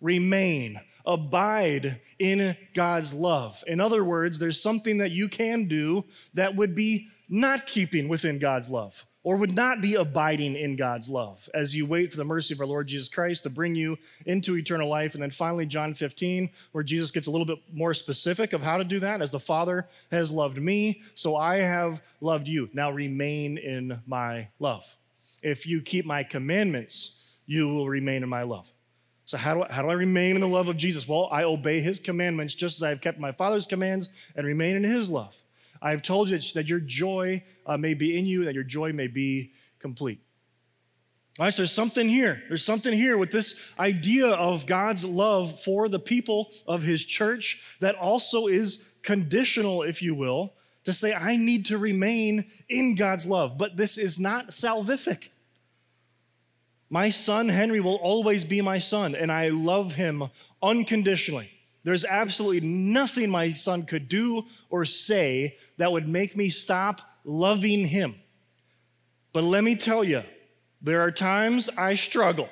Remain, 0.00 0.80
abide 1.06 2.00
in 2.18 2.56
God's 2.74 3.14
love. 3.14 3.62
In 3.66 3.80
other 3.80 4.04
words, 4.04 4.38
there's 4.38 4.62
something 4.62 4.98
that 4.98 5.10
you 5.10 5.28
can 5.28 5.66
do 5.66 6.04
that 6.34 6.56
would 6.56 6.74
be 6.74 7.08
not 7.28 7.66
keeping 7.66 8.08
within 8.08 8.38
God's 8.38 8.68
love 8.68 9.06
or 9.24 9.36
would 9.36 9.54
not 9.54 9.80
be 9.80 9.94
abiding 9.94 10.56
in 10.56 10.76
God's 10.76 11.08
love 11.08 11.48
as 11.54 11.74
you 11.74 11.86
wait 11.86 12.10
for 12.10 12.16
the 12.16 12.24
mercy 12.24 12.54
of 12.54 12.60
our 12.60 12.66
Lord 12.66 12.88
Jesus 12.88 13.08
Christ 13.08 13.44
to 13.44 13.50
bring 13.50 13.74
you 13.74 13.96
into 14.26 14.56
eternal 14.56 14.88
life. 14.88 15.14
And 15.14 15.22
then 15.22 15.30
finally, 15.30 15.64
John 15.64 15.94
15, 15.94 16.50
where 16.72 16.82
Jesus 16.82 17.10
gets 17.10 17.28
a 17.28 17.30
little 17.30 17.46
bit 17.46 17.58
more 17.72 17.94
specific 17.94 18.52
of 18.52 18.62
how 18.62 18.76
to 18.78 18.84
do 18.84 18.98
that. 19.00 19.22
As 19.22 19.30
the 19.30 19.40
Father 19.40 19.88
has 20.10 20.32
loved 20.32 20.60
me, 20.60 21.02
so 21.14 21.36
I 21.36 21.58
have 21.58 22.02
loved 22.20 22.48
you. 22.48 22.68
Now 22.72 22.90
remain 22.90 23.58
in 23.58 24.00
my 24.06 24.48
love. 24.58 24.96
If 25.42 25.66
you 25.66 25.82
keep 25.82 26.04
my 26.04 26.24
commandments, 26.24 27.24
you 27.46 27.68
will 27.68 27.88
remain 27.88 28.22
in 28.22 28.28
my 28.28 28.42
love. 28.42 28.72
So, 29.24 29.36
how 29.36 29.54
do, 29.54 29.62
I, 29.62 29.72
how 29.72 29.82
do 29.82 29.88
I 29.88 29.94
remain 29.94 30.34
in 30.34 30.40
the 30.40 30.48
love 30.48 30.68
of 30.68 30.76
Jesus? 30.76 31.06
Well, 31.08 31.28
I 31.30 31.44
obey 31.44 31.80
his 31.80 31.98
commandments 31.98 32.54
just 32.54 32.78
as 32.78 32.82
I 32.82 32.88
have 32.88 33.00
kept 33.00 33.18
my 33.18 33.32
Father's 33.32 33.66
commands 33.66 34.10
and 34.36 34.46
remain 34.46 34.76
in 34.76 34.84
his 34.84 35.08
love. 35.08 35.34
I 35.80 35.90
have 35.90 36.02
told 36.02 36.28
you 36.28 36.38
that 36.54 36.68
your 36.68 36.80
joy 36.80 37.42
uh, 37.66 37.76
may 37.76 37.94
be 37.94 38.18
in 38.18 38.26
you, 38.26 38.44
that 38.44 38.54
your 38.54 38.64
joy 38.64 38.92
may 38.92 39.08
be 39.08 39.52
complete. 39.78 40.20
All 41.38 41.46
right, 41.46 41.54
so 41.54 41.62
there's 41.62 41.72
something 41.72 42.08
here. 42.08 42.42
There's 42.48 42.64
something 42.64 42.92
here 42.92 43.16
with 43.16 43.30
this 43.30 43.72
idea 43.78 44.28
of 44.28 44.66
God's 44.66 45.04
love 45.04 45.60
for 45.62 45.88
the 45.88 45.98
people 45.98 46.52
of 46.66 46.82
his 46.82 47.04
church 47.04 47.62
that 47.80 47.94
also 47.94 48.48
is 48.48 48.92
conditional, 49.02 49.82
if 49.82 50.02
you 50.02 50.14
will, 50.14 50.52
to 50.84 50.92
say, 50.92 51.14
I 51.14 51.36
need 51.36 51.66
to 51.66 51.78
remain 51.78 52.44
in 52.68 52.96
God's 52.96 53.24
love. 53.24 53.56
But 53.56 53.76
this 53.76 53.96
is 53.96 54.18
not 54.18 54.48
salvific. 54.48 55.30
My 56.92 57.08
son 57.08 57.48
Henry 57.48 57.80
will 57.80 57.94
always 57.94 58.44
be 58.44 58.60
my 58.60 58.76
son, 58.76 59.14
and 59.14 59.32
I 59.32 59.48
love 59.48 59.94
him 59.94 60.24
unconditionally. 60.62 61.48
There's 61.84 62.04
absolutely 62.04 62.60
nothing 62.60 63.30
my 63.30 63.54
son 63.54 63.86
could 63.86 64.10
do 64.10 64.44
or 64.68 64.84
say 64.84 65.56
that 65.78 65.90
would 65.90 66.06
make 66.06 66.36
me 66.36 66.50
stop 66.50 67.00
loving 67.24 67.86
him. 67.86 68.14
But 69.32 69.42
let 69.42 69.64
me 69.64 69.74
tell 69.74 70.04
you, 70.04 70.22
there 70.82 71.00
are 71.00 71.10
times 71.10 71.70
I 71.78 71.94
struggle. 71.94 72.50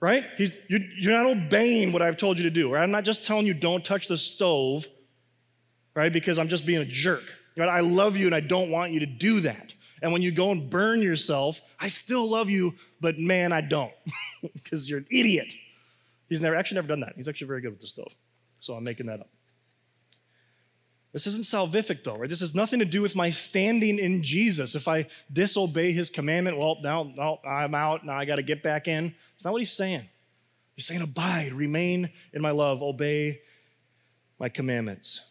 Right? 0.00 0.24
He's, 0.36 0.58
you're 0.68 1.12
not 1.12 1.30
obeying 1.30 1.92
what 1.92 2.02
I've 2.02 2.16
told 2.16 2.38
you 2.38 2.44
to 2.44 2.50
do. 2.50 2.72
Right? 2.72 2.82
I'm 2.82 2.90
not 2.90 3.04
just 3.04 3.24
telling 3.24 3.46
you 3.46 3.54
don't 3.54 3.84
touch 3.84 4.08
the 4.08 4.16
stove, 4.16 4.88
right? 5.94 6.12
Because 6.12 6.38
I'm 6.38 6.48
just 6.48 6.66
being 6.66 6.82
a 6.82 6.84
jerk. 6.84 7.22
Right? 7.56 7.68
I 7.68 7.80
love 7.80 8.16
you 8.16 8.26
and 8.26 8.34
I 8.34 8.40
don't 8.40 8.72
want 8.72 8.90
you 8.90 8.98
to 8.98 9.06
do 9.06 9.42
that. 9.42 9.74
And 10.04 10.12
when 10.12 10.20
you 10.20 10.32
go 10.32 10.50
and 10.50 10.68
burn 10.68 11.00
yourself, 11.00 11.62
I 11.80 11.88
still 11.88 12.30
love 12.30 12.50
you, 12.50 12.74
but 13.00 13.18
man, 13.18 13.52
I 13.52 13.62
don't 13.62 13.94
because 14.52 14.86
you're 14.86 14.98
an 14.98 15.06
idiot. 15.10 15.54
He's 16.28 16.42
never 16.42 16.54
actually 16.54 16.74
never 16.74 16.88
done 16.88 17.00
that. 17.00 17.14
He's 17.16 17.26
actually 17.26 17.46
very 17.46 17.62
good 17.62 17.70
with 17.70 17.80
the 17.80 17.86
stove. 17.86 18.12
So 18.60 18.74
I'm 18.74 18.84
making 18.84 19.06
that 19.06 19.20
up. 19.20 19.30
This 21.14 21.26
isn't 21.26 21.44
salvific, 21.44 22.04
though, 22.04 22.18
right? 22.18 22.28
This 22.28 22.40
has 22.40 22.54
nothing 22.54 22.80
to 22.80 22.84
do 22.84 23.00
with 23.00 23.16
my 23.16 23.30
standing 23.30 23.98
in 23.98 24.22
Jesus. 24.22 24.74
If 24.74 24.88
I 24.88 25.06
disobey 25.32 25.92
his 25.92 26.10
commandment, 26.10 26.58
well, 26.58 26.76
now, 26.82 27.04
now 27.04 27.38
I'm 27.42 27.74
out. 27.74 28.04
Now 28.04 28.18
I 28.18 28.26
got 28.26 28.36
to 28.36 28.42
get 28.42 28.62
back 28.62 28.88
in. 28.88 29.14
It's 29.36 29.44
not 29.46 29.52
what 29.52 29.62
he's 29.62 29.72
saying. 29.72 30.02
He's 30.76 30.86
saying, 30.86 31.00
abide, 31.00 31.54
remain 31.54 32.10
in 32.34 32.42
my 32.42 32.50
love, 32.50 32.82
obey 32.82 33.40
my 34.38 34.50
commandments. 34.50 35.22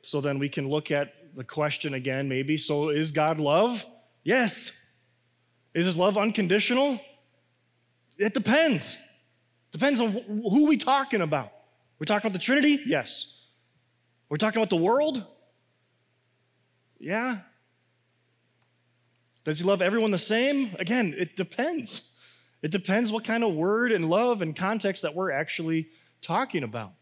So 0.00 0.22
then 0.22 0.38
we 0.38 0.48
can 0.48 0.66
look 0.66 0.90
at 0.90 1.12
the 1.36 1.44
question 1.44 1.94
again, 1.94 2.28
maybe. 2.28 2.56
So 2.56 2.88
is 2.88 3.12
God 3.12 3.38
love? 3.38 3.84
Yes. 4.24 4.96
Is 5.74 5.86
his 5.86 5.96
love 5.96 6.16
unconditional? 6.16 6.98
It 8.18 8.32
depends. 8.32 8.96
Depends 9.70 10.00
on 10.00 10.10
who 10.10 10.66
we 10.66 10.78
talking 10.78 11.20
about. 11.20 11.52
We're 11.98 12.06
talking 12.06 12.26
about 12.26 12.32
the 12.32 12.44
Trinity? 12.44 12.82
Yes. 12.86 13.44
We're 14.30 14.38
talking 14.38 14.60
about 14.60 14.70
the 14.70 14.82
world? 14.82 15.24
Yeah. 16.98 17.38
Does 19.44 19.58
he 19.58 19.64
love 19.64 19.82
everyone 19.82 20.10
the 20.10 20.18
same? 20.18 20.74
Again, 20.78 21.14
it 21.16 21.36
depends. 21.36 22.12
It 22.62 22.70
depends 22.70 23.12
what 23.12 23.24
kind 23.24 23.44
of 23.44 23.54
word 23.54 23.92
and 23.92 24.08
love 24.08 24.40
and 24.40 24.56
context 24.56 25.02
that 25.02 25.14
we're 25.14 25.30
actually 25.30 25.88
talking 26.22 26.62
about. 26.64 26.94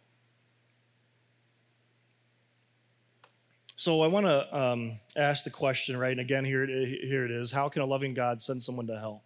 So 3.77 4.03
I 4.03 4.07
want 4.07 4.27
to 4.27 4.57
um, 4.57 5.01
ask 5.17 5.43
the 5.43 5.51
question, 5.51 5.97
right? 5.97 6.13
And 6.13 6.21
again, 6.21 6.45
here 6.45 6.63
it, 6.63 7.01
here 7.03 7.25
it 7.25 7.31
is 7.31 7.51
How 7.51 7.69
can 7.69 7.83
a 7.83 7.87
loving 7.87 8.15
God 8.15 8.41
send 8.41 8.63
someone 8.63 8.87
to 8.87 8.99
hell? 8.99 9.25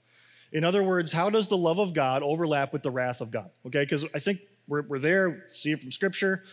In 0.52 0.64
other 0.64 0.82
words, 0.82 1.12
how 1.12 1.28
does 1.28 1.48
the 1.48 1.56
love 1.56 1.78
of 1.78 1.92
God 1.92 2.22
overlap 2.22 2.72
with 2.72 2.82
the 2.82 2.90
wrath 2.90 3.20
of 3.20 3.30
God? 3.30 3.50
Okay, 3.66 3.82
because 3.82 4.06
I 4.14 4.18
think 4.18 4.40
we're, 4.66 4.82
we're 4.82 4.98
there, 4.98 5.44
see 5.48 5.72
it 5.72 5.80
from 5.80 5.92
Scripture. 5.92 6.44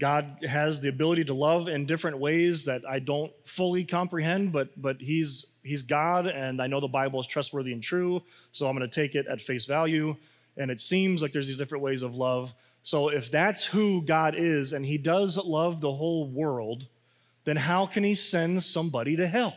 God 0.00 0.38
has 0.42 0.80
the 0.80 0.88
ability 0.88 1.24
to 1.26 1.34
love 1.34 1.68
in 1.68 1.86
different 1.86 2.18
ways 2.18 2.64
that 2.64 2.82
I 2.88 2.98
don't 2.98 3.30
fully 3.44 3.84
comprehend, 3.84 4.52
but 4.52 4.70
but 4.80 5.00
He's 5.00 5.54
He's 5.62 5.84
God, 5.84 6.26
and 6.26 6.60
I 6.60 6.66
know 6.66 6.80
the 6.80 6.88
Bible 6.88 7.20
is 7.20 7.28
trustworthy 7.28 7.72
and 7.72 7.80
true, 7.80 8.22
so 8.50 8.66
I'm 8.66 8.76
going 8.76 8.88
to 8.88 8.94
take 8.94 9.14
it 9.14 9.28
at 9.28 9.40
face 9.40 9.66
value. 9.66 10.16
And 10.56 10.72
it 10.72 10.80
seems 10.80 11.22
like 11.22 11.30
there's 11.30 11.46
these 11.46 11.58
different 11.58 11.84
ways 11.84 12.02
of 12.02 12.16
love. 12.16 12.52
So 12.82 13.10
if 13.10 13.30
that's 13.30 13.64
who 13.64 14.02
God 14.02 14.34
is, 14.36 14.72
and 14.72 14.84
He 14.84 14.98
does 14.98 15.36
love 15.36 15.80
the 15.80 15.92
whole 15.92 16.28
world, 16.28 16.88
then 17.48 17.56
how 17.56 17.86
can 17.86 18.04
He 18.04 18.14
send 18.14 18.62
somebody 18.62 19.16
to 19.16 19.26
hell? 19.26 19.56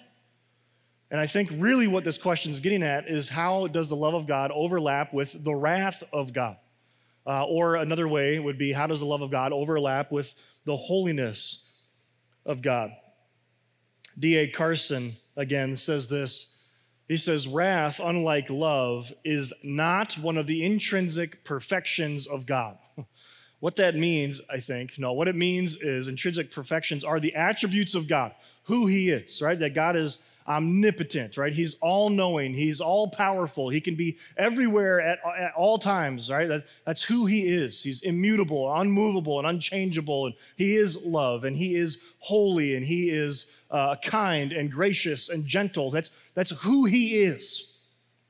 And 1.12 1.20
I 1.20 1.28
think 1.28 1.50
really 1.54 1.88
what 1.88 2.06
this 2.06 2.18
question 2.18 2.52
is 2.52 2.62
getting 2.62 2.84
at 2.84 3.10
is 3.10 3.28
how 3.28 3.68
does 3.68 3.90
the 3.90 3.96
love 3.96 4.14
of 4.14 4.28
God 4.28 4.50
overlap 4.54 5.14
with 5.14 5.44
the 5.44 5.54
wrath 5.54 6.04
of 6.14 6.32
God? 6.32 6.56
Uh, 7.28 7.46
or 7.46 7.76
another 7.76 8.08
way 8.08 8.40
would 8.40 8.58
be 8.58 8.72
how 8.72 8.88
does 8.88 9.02
the 9.02 9.06
love 9.06 9.22
of 9.22 9.30
God 9.30 9.52
overlap 9.52 10.12
with 10.12 10.34
the 10.66 10.76
holiness 10.76 11.70
of 12.46 12.62
God? 12.62 12.92
D.A. 14.18 14.48
Carson 14.48 15.18
again 15.36 15.76
says 15.76 16.08
this. 16.08 16.64
He 17.08 17.18
says, 17.18 17.46
Wrath, 17.46 18.00
unlike 18.02 18.50
love, 18.50 19.12
is 19.26 19.54
not 19.64 20.14
one 20.18 20.38
of 20.38 20.48
the 20.48 20.64
intrinsic 20.64 21.44
perfections 21.44 22.26
of 22.26 22.46
God. 22.46 22.78
what 23.62 23.78
that 23.78 23.96
means, 23.96 24.42
I 24.50 24.60
think, 24.60 24.98
no, 24.98 25.14
what 25.14 25.28
it 25.28 25.36
means 25.36 25.82
is 25.82 26.08
intrinsic 26.08 26.52
perfections 26.52 27.04
are 27.04 27.20
the 27.20 27.34
attributes 27.36 27.96
of 27.96 28.08
God, 28.08 28.34
who 28.64 28.88
He 28.88 29.10
is, 29.10 29.42
right? 29.42 29.58
That 29.58 29.74
God 29.74 29.96
is 29.96 30.22
omnipotent, 30.48 31.38
right? 31.38 31.54
He's 31.54 31.76
all 31.76 32.10
knowing, 32.10 32.54
he's 32.54 32.82
all 32.82 33.10
powerful, 33.10 33.70
he 33.70 33.80
can 33.80 33.96
be 33.96 34.18
everywhere 34.38 35.00
at, 35.00 35.20
at 35.38 35.54
all 35.56 35.78
times, 35.78 36.30
right? 36.32 36.48
That, 36.48 36.66
that's 36.86 37.04
who 37.04 37.26
he 37.26 37.48
is. 37.48 37.84
He's 37.84 38.02
immutable, 38.02 38.74
unmovable, 38.74 39.38
and 39.40 39.48
unchangeable, 39.48 40.26
and 40.26 40.36
he 40.58 40.76
is 40.76 41.06
love, 41.06 41.44
and 41.44 41.56
he 41.56 41.76
is 41.76 42.00
holy, 42.20 42.76
and 42.76 42.86
he 42.86 43.10
is 43.10 43.52
uh, 43.70 43.96
kind 44.04 44.52
and 44.52 44.72
gracious 44.72 45.30
and 45.30 45.46
gentle. 45.46 45.92
That's, 45.92 46.10
that's 46.34 46.52
who 46.64 46.86
he 46.86 47.24
is. 47.24 47.78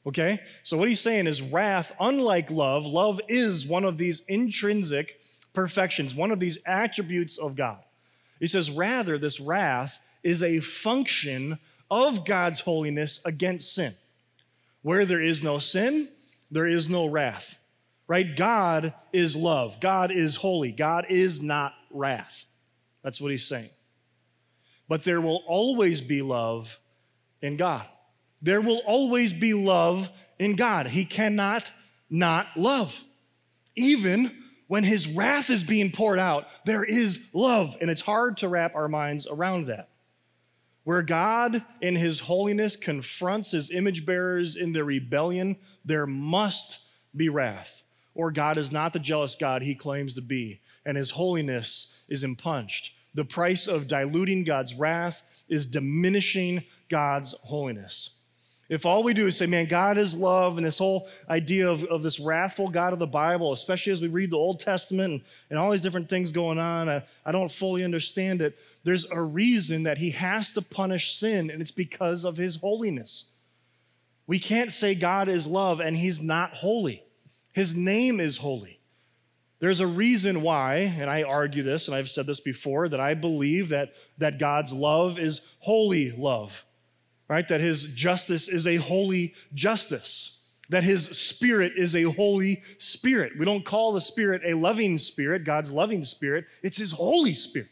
Okay? 0.06 0.40
So, 0.64 0.78
what 0.78 0.88
he's 0.88 1.00
saying 1.00 1.28
is 1.28 1.42
wrath, 1.42 1.94
unlike 2.00 2.50
love, 2.50 2.86
love 2.86 3.22
is 3.28 3.66
one 3.66 3.86
of 3.86 3.98
these 3.98 4.22
intrinsic 4.28 5.21
perfections, 5.54 6.16
one 6.16 6.32
of 6.32 6.40
these 6.40 6.58
attributes 6.66 7.38
of 7.38 7.56
God. 7.56 7.80
He 8.40 8.48
says, 8.48 8.72
rather, 8.72 9.18
this 9.18 9.40
wrath 9.40 10.00
is 10.24 10.42
a 10.42 10.60
function 10.60 11.60
of 11.90 12.26
God's 12.26 12.62
holiness 12.62 13.22
against 13.26 13.76
sin. 13.76 13.94
Where 14.82 15.06
there 15.06 15.22
is 15.22 15.44
no 15.44 15.60
sin, 15.60 16.10
there 16.50 16.66
is 16.66 16.90
no 16.90 17.06
wrath, 17.06 17.60
right? 18.08 18.36
God 18.36 18.94
is 19.14 19.36
love. 19.36 19.80
God 19.80 20.12
is 20.12 20.38
holy. 20.38 20.72
God 20.72 21.06
is 21.10 21.42
not 21.42 21.74
wrath. 21.92 22.46
That's 23.04 23.22
what 23.22 23.32
he's 23.32 23.46
saying. 23.46 23.70
But 24.88 25.04
there 25.04 25.22
will 25.22 25.44
always 25.48 26.02
be 26.02 26.22
love 26.22 26.80
in 27.42 27.58
God. 27.58 27.86
There 28.42 28.62
will 28.62 28.82
always 28.86 29.34
be 29.34 29.54
love 29.54 30.10
in 30.40 30.56
God. 30.56 30.88
He 30.88 31.06
cannot 31.06 31.72
not 32.10 32.48
love. 32.56 33.04
Even 33.76 34.41
when 34.72 34.86
his 34.86 35.06
wrath 35.06 35.50
is 35.50 35.66
being 35.66 35.92
poured 35.92 36.18
out, 36.18 36.48
there 36.64 36.86
is 36.86 37.32
love. 37.34 37.76
And 37.82 37.92
it's 37.92 38.00
hard 38.00 38.38
to 38.38 38.48
wrap 38.48 38.74
our 38.74 38.88
minds 38.88 39.28
around 39.30 39.66
that. 39.66 39.90
Where 40.86 41.02
God, 41.02 41.66
in 41.82 41.98
his 41.98 42.22
holiness, 42.22 42.78
confronts 42.78 43.52
his 43.52 43.70
image 43.70 44.06
bearers 44.06 44.56
in 44.56 44.72
their 44.72 44.86
rebellion, 44.86 45.58
there 45.84 46.08
must 46.08 46.86
be 47.14 47.28
wrath. 47.28 47.84
Or 48.16 48.32
God 48.32 48.58
is 48.58 48.72
not 48.72 48.94
the 48.94 49.00
jealous 49.00 49.36
God 49.36 49.62
he 49.62 49.76
claims 49.76 50.14
to 50.14 50.22
be, 50.22 50.62
and 50.86 50.96
his 50.96 51.10
holiness 51.10 52.04
is 52.08 52.24
impunged. 52.24 52.92
The 53.14 53.26
price 53.26 53.68
of 53.68 53.90
diluting 53.90 54.46
God's 54.46 54.74
wrath 54.74 55.44
is 55.50 55.66
diminishing 55.66 56.64
God's 56.88 57.36
holiness. 57.44 58.21
If 58.72 58.86
all 58.86 59.04
we 59.04 59.14
do 59.14 59.28
is 59.28 59.36
say, 59.36 59.48
man, 59.48 59.66
God 59.66 59.98
is 59.98 60.16
love, 60.16 60.56
and 60.56 60.66
this 60.66 60.78
whole 60.78 61.10
idea 61.30 61.70
of, 61.70 61.84
of 61.84 62.04
this 62.04 62.22
wrathful 62.22 62.70
God 62.70 62.94
of 62.94 63.00
the 63.00 63.06
Bible, 63.06 63.52
especially 63.52 63.92
as 63.92 64.02
we 64.02 64.08
read 64.08 64.30
the 64.30 64.38
Old 64.38 64.62
Testament 64.62 65.12
and, 65.12 65.22
and 65.50 65.60
all 65.60 65.72
these 65.72 65.82
different 65.82 66.08
things 66.08 66.32
going 66.32 66.58
on, 66.58 66.88
I, 66.88 67.04
I 67.26 67.34
don't 67.34 67.52
fully 67.52 67.84
understand 67.84 68.42
it. 68.42 68.58
There's 68.86 69.06
a 69.12 69.20
reason 69.20 69.84
that 69.84 69.98
he 69.98 70.12
has 70.12 70.54
to 70.54 70.62
punish 70.62 71.18
sin, 71.18 71.52
and 71.52 71.62
it's 71.62 71.74
because 71.74 72.24
of 72.24 72.38
his 72.38 72.56
holiness. 72.56 73.26
We 74.26 74.40
can't 74.40 74.72
say 74.72 74.96
God 74.96 75.28
is 75.28 75.48
love 75.48 75.82
and 75.82 75.98
he's 75.98 76.22
not 76.22 76.54
holy. 76.54 77.04
His 77.52 77.76
name 77.76 78.22
is 78.22 78.38
holy. 78.38 78.80
There's 79.60 79.82
a 79.82 79.88
reason 79.88 80.44
why, 80.44 80.96
and 80.98 81.10
I 81.10 81.24
argue 81.24 81.62
this, 81.62 81.90
and 81.90 81.96
I've 81.96 82.10
said 82.10 82.26
this 82.26 82.40
before, 82.40 82.88
that 82.88 83.02
I 83.02 83.16
believe 83.16 83.68
that, 83.70 83.92
that 84.20 84.40
God's 84.40 84.72
love 84.72 85.20
is 85.20 85.42
holy 85.60 86.12
love 86.12 86.64
right? 87.32 87.48
That 87.48 87.62
his 87.62 87.86
justice 87.94 88.50
is 88.50 88.68
a 88.68 88.76
holy 88.76 89.36
justice, 89.54 90.50
that 90.68 90.84
his 90.84 91.08
spirit 91.18 91.72
is 91.78 91.96
a 91.96 92.04
holy 92.04 92.62
spirit. 92.78 93.40
We 93.40 93.46
don't 93.46 93.64
call 93.64 93.94
the 93.94 94.02
spirit 94.02 94.42
a 94.44 94.54
loving 94.54 94.98
spirit, 94.98 95.46
God's 95.46 95.72
loving 95.72 96.04
spirit, 96.04 96.48
it's 96.62 96.76
his 96.76 96.92
holy 96.92 97.34
spirit. 97.34 97.70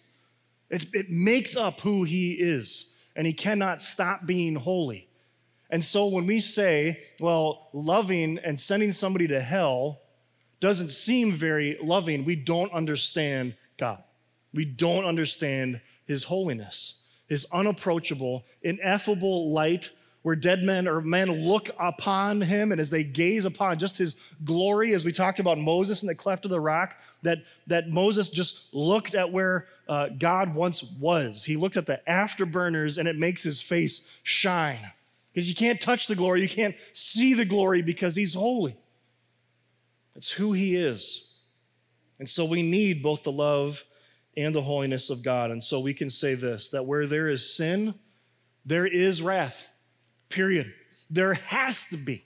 It's, 0.70 0.86
it 0.94 1.10
makes 1.10 1.58
up 1.58 1.82
who 1.82 2.06
he 2.06 2.36
is, 2.36 2.98
and 3.18 3.28
he 3.28 3.34
cannot 3.34 3.82
stop 3.82 4.26
being 4.26 4.56
holy. 4.56 5.10
And 5.70 5.84
so 5.84 6.08
when 6.08 6.26
we 6.26 6.40
say, 6.40 7.02
well, 7.20 7.68
loving 7.74 8.40
and 8.40 8.58
sending 8.58 8.94
somebody 8.94 9.28
to 9.28 9.42
hell 9.42 10.00
doesn't 10.62 10.92
seem 10.92 11.34
very 11.34 11.78
loving, 11.84 12.24
we 12.24 12.38
don't 12.38 12.72
understand 12.72 13.58
God. 13.78 14.02
We 14.54 14.64
don't 14.64 15.04
understand 15.04 15.82
his 16.06 16.24
holiness 16.24 16.99
his 17.30 17.46
unapproachable, 17.54 18.44
ineffable 18.64 19.54
light, 19.54 19.92
where 20.24 20.36
dead 20.36 20.64
men 20.64 20.88
or 20.88 21.00
men 21.00 21.32
look 21.32 21.70
upon 21.80 22.42
him, 22.42 22.74
and 22.74 22.82
as 22.82 22.90
they 22.90 23.04
gaze 23.04 23.46
upon 23.46 23.80
just 23.80 23.98
his 23.98 24.18
glory, 24.44 24.94
as 24.94 25.06
we 25.06 25.14
talked 25.14 25.40
about 25.40 25.58
Moses 25.58 26.02
in 26.02 26.08
the 26.08 26.16
cleft 26.16 26.44
of 26.44 26.52
the 26.52 26.60
rock, 26.60 27.00
that, 27.22 27.38
that 27.68 27.90
Moses 27.90 28.30
just 28.30 28.74
looked 28.74 29.16
at 29.16 29.32
where 29.32 29.68
uh, 29.88 30.10
God 30.10 30.54
once 30.54 30.84
was. 31.00 31.46
He 31.46 31.56
looked 31.56 31.78
at 31.78 31.86
the 31.86 32.02
afterburners, 32.08 32.98
and 32.98 33.08
it 33.08 33.16
makes 33.16 33.44
his 33.44 33.62
face 33.62 34.20
shine. 34.24 34.92
Because 35.34 35.48
you 35.48 35.56
can't 35.56 35.80
touch 35.80 36.08
the 36.08 36.16
glory, 36.16 36.42
you 36.42 36.50
can't 36.50 36.76
see 36.92 37.34
the 37.34 37.46
glory 37.46 37.82
because 37.82 38.16
he's 38.16 38.34
holy. 38.34 38.76
That's 40.16 40.32
who 40.32 40.52
he 40.52 40.76
is. 40.76 41.34
And 42.18 42.28
so 42.28 42.44
we 42.44 42.62
need 42.62 43.02
both 43.02 43.24
the 43.24 43.32
love 43.32 43.86
and 44.42 44.56
the 44.56 44.62
holiness 44.62 45.10
of 45.10 45.24
God. 45.24 45.52
And 45.52 45.64
so 45.64 45.80
we 45.80 45.94
can 45.94 46.10
say 46.10 46.36
this 46.36 46.70
that 46.70 46.86
where 46.86 47.08
there 47.08 47.30
is 47.30 47.56
sin, 47.56 47.94
there 48.66 48.86
is 48.86 49.22
wrath. 49.22 49.68
Period. 50.30 50.74
There 51.10 51.34
has 51.34 51.90
to 51.90 51.98
be. 51.98 52.24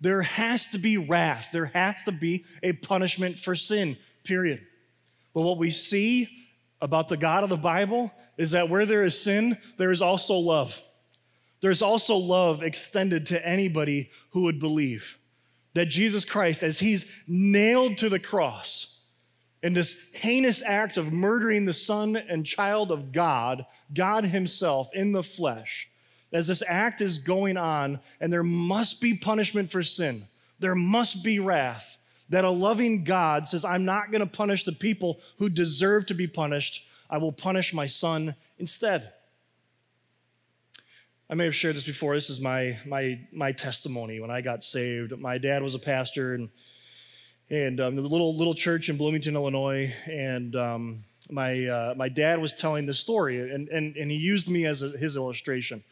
There 0.00 0.22
has 0.22 0.68
to 0.68 0.78
be 0.78 0.98
wrath. 0.98 1.50
There 1.52 1.66
has 1.66 2.02
to 2.04 2.12
be 2.12 2.44
a 2.62 2.72
punishment 2.72 3.38
for 3.38 3.54
sin. 3.54 3.96
Period. 4.24 4.60
But 5.32 5.42
what 5.42 5.58
we 5.58 5.70
see 5.70 6.28
about 6.80 7.08
the 7.08 7.16
God 7.16 7.44
of 7.44 7.50
the 7.50 7.56
Bible 7.56 8.12
is 8.36 8.50
that 8.50 8.68
where 8.68 8.84
there 8.84 9.04
is 9.04 9.20
sin, 9.20 9.56
there 9.78 9.90
is 9.90 10.02
also 10.02 10.34
love. 10.34 10.82
There's 11.60 11.82
also 11.82 12.16
love 12.16 12.62
extended 12.62 13.26
to 13.26 13.46
anybody 13.46 14.10
who 14.30 14.42
would 14.42 14.60
believe 14.60 15.18
that 15.74 15.86
Jesus 15.86 16.24
Christ, 16.24 16.62
as 16.62 16.78
he's 16.78 17.22
nailed 17.28 17.98
to 17.98 18.08
the 18.08 18.18
cross, 18.18 18.95
in 19.66 19.72
this 19.72 20.12
heinous 20.12 20.62
act 20.62 20.96
of 20.96 21.12
murdering 21.12 21.64
the 21.64 21.72
son 21.72 22.14
and 22.14 22.46
child 22.46 22.92
of 22.92 23.10
God, 23.10 23.66
God 23.92 24.22
Himself 24.22 24.90
in 24.94 25.10
the 25.10 25.24
flesh, 25.24 25.90
as 26.32 26.46
this 26.46 26.62
act 26.68 27.00
is 27.00 27.18
going 27.18 27.56
on, 27.56 27.98
and 28.20 28.32
there 28.32 28.44
must 28.44 29.00
be 29.00 29.16
punishment 29.16 29.72
for 29.72 29.82
sin, 29.82 30.28
there 30.60 30.76
must 30.76 31.24
be 31.24 31.40
wrath, 31.40 31.98
that 32.28 32.44
a 32.44 32.50
loving 32.50 33.02
God 33.02 33.48
says, 33.48 33.64
I'm 33.64 33.84
not 33.84 34.12
going 34.12 34.20
to 34.20 34.26
punish 34.28 34.62
the 34.62 34.70
people 34.70 35.18
who 35.40 35.48
deserve 35.48 36.06
to 36.06 36.14
be 36.14 36.28
punished, 36.28 36.86
I 37.10 37.18
will 37.18 37.32
punish 37.32 37.74
my 37.74 37.86
son 37.86 38.36
instead. 38.60 39.12
I 41.28 41.34
may 41.34 41.44
have 41.44 41.56
shared 41.56 41.74
this 41.74 41.86
before. 41.86 42.14
This 42.14 42.30
is 42.30 42.40
my, 42.40 42.78
my, 42.86 43.18
my 43.32 43.50
testimony 43.50 44.20
when 44.20 44.30
I 44.30 44.42
got 44.42 44.62
saved. 44.62 45.18
My 45.18 45.38
dad 45.38 45.60
was 45.60 45.74
a 45.74 45.80
pastor, 45.80 46.34
and 46.34 46.50
and 47.50 47.80
um, 47.80 47.96
the 47.96 48.02
little 48.02 48.34
little 48.36 48.54
church 48.54 48.88
in 48.88 48.96
Bloomington, 48.96 49.34
Illinois, 49.34 49.94
and 50.06 50.56
um, 50.56 51.04
my 51.30 51.66
uh, 51.66 51.94
my 51.96 52.08
dad 52.08 52.40
was 52.40 52.54
telling 52.54 52.86
this 52.86 52.98
story, 52.98 53.52
and 53.52 53.68
and 53.68 53.96
and 53.96 54.10
he 54.10 54.16
used 54.16 54.48
me 54.48 54.66
as 54.66 54.82
a, 54.82 54.90
his 54.90 55.16
illustration. 55.16 55.82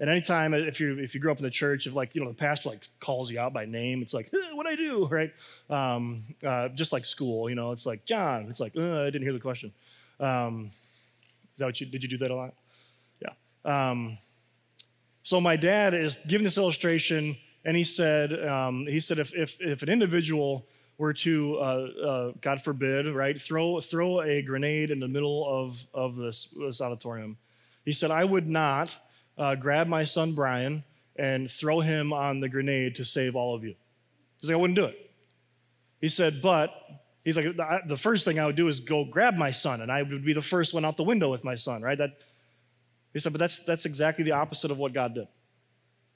And 0.00 0.08
anytime 0.08 0.54
if 0.54 0.80
you 0.80 0.98
if 0.98 1.14
you 1.14 1.20
grew 1.20 1.32
up 1.32 1.38
in 1.38 1.44
the 1.44 1.50
church, 1.50 1.86
if 1.86 1.94
like 1.94 2.14
you 2.14 2.22
know 2.22 2.28
the 2.28 2.34
pastor 2.34 2.68
like 2.68 2.86
calls 3.00 3.30
you 3.30 3.40
out 3.40 3.52
by 3.52 3.64
name, 3.64 4.02
it's 4.02 4.14
like 4.14 4.30
eh, 4.32 4.54
what 4.54 4.66
I 4.66 4.76
do, 4.76 5.06
right? 5.10 5.32
Um, 5.68 6.24
uh, 6.44 6.68
just 6.68 6.92
like 6.92 7.04
school, 7.04 7.48
you 7.48 7.56
know, 7.56 7.72
it's 7.72 7.86
like 7.86 8.04
John. 8.04 8.46
It's 8.48 8.60
like 8.60 8.76
uh, 8.76 9.02
I 9.02 9.04
didn't 9.06 9.22
hear 9.22 9.32
the 9.32 9.40
question. 9.40 9.72
Um, 10.20 10.70
is 11.52 11.58
that 11.58 11.66
what 11.66 11.80
you 11.80 11.86
did? 11.86 12.02
You 12.02 12.08
do 12.08 12.18
that 12.18 12.30
a 12.30 12.34
lot? 12.34 12.54
Yeah. 13.20 13.32
Um, 13.64 14.18
so 15.22 15.40
my 15.40 15.56
dad 15.56 15.94
is 15.94 16.16
giving 16.28 16.44
this 16.44 16.58
illustration, 16.58 17.36
and 17.64 17.76
he 17.76 17.84
said 17.84 18.46
um, 18.46 18.86
he 18.86 19.00
said 19.00 19.18
if 19.18 19.34
if 19.34 19.60
if 19.60 19.82
an 19.82 19.88
individual 19.88 20.64
were 20.98 21.14
to, 21.14 21.56
uh, 21.58 21.88
uh, 22.04 22.32
God 22.40 22.60
forbid, 22.60 23.06
right, 23.06 23.40
throw, 23.40 23.80
throw 23.80 24.20
a 24.20 24.42
grenade 24.42 24.90
in 24.90 24.98
the 24.98 25.08
middle 25.08 25.46
of, 25.48 25.86
of 25.94 26.16
this, 26.16 26.54
this 26.58 26.80
auditorium, 26.80 27.36
he 27.84 27.92
said, 27.92 28.10
I 28.10 28.24
would 28.24 28.48
not 28.48 28.98
uh, 29.38 29.54
grab 29.54 29.86
my 29.86 30.04
son 30.04 30.34
Brian 30.34 30.82
and 31.16 31.48
throw 31.48 31.80
him 31.80 32.12
on 32.12 32.40
the 32.40 32.48
grenade 32.48 32.96
to 32.96 33.04
save 33.04 33.36
all 33.36 33.54
of 33.54 33.62
you. 33.64 33.74
He's 34.40 34.50
like, 34.50 34.56
I 34.56 34.60
wouldn't 34.60 34.76
do 34.76 34.84
it. 34.84 35.10
He 36.00 36.08
said, 36.08 36.42
but 36.42 36.74
he's 37.24 37.36
like, 37.36 37.56
the 37.86 37.96
first 37.96 38.24
thing 38.24 38.38
I 38.38 38.46
would 38.46 38.56
do 38.56 38.68
is 38.68 38.80
go 38.80 39.04
grab 39.04 39.36
my 39.36 39.52
son, 39.52 39.80
and 39.80 39.90
I 39.90 40.02
would 40.02 40.24
be 40.24 40.32
the 40.32 40.42
first 40.42 40.74
one 40.74 40.84
out 40.84 40.96
the 40.96 41.04
window 41.04 41.30
with 41.30 41.44
my 41.44 41.54
son, 41.54 41.82
right? 41.82 41.98
That, 41.98 42.18
he 43.12 43.20
said, 43.20 43.32
but 43.32 43.38
that's, 43.38 43.64
that's 43.64 43.84
exactly 43.84 44.24
the 44.24 44.32
opposite 44.32 44.70
of 44.70 44.78
what 44.78 44.92
God 44.92 45.14
did, 45.14 45.28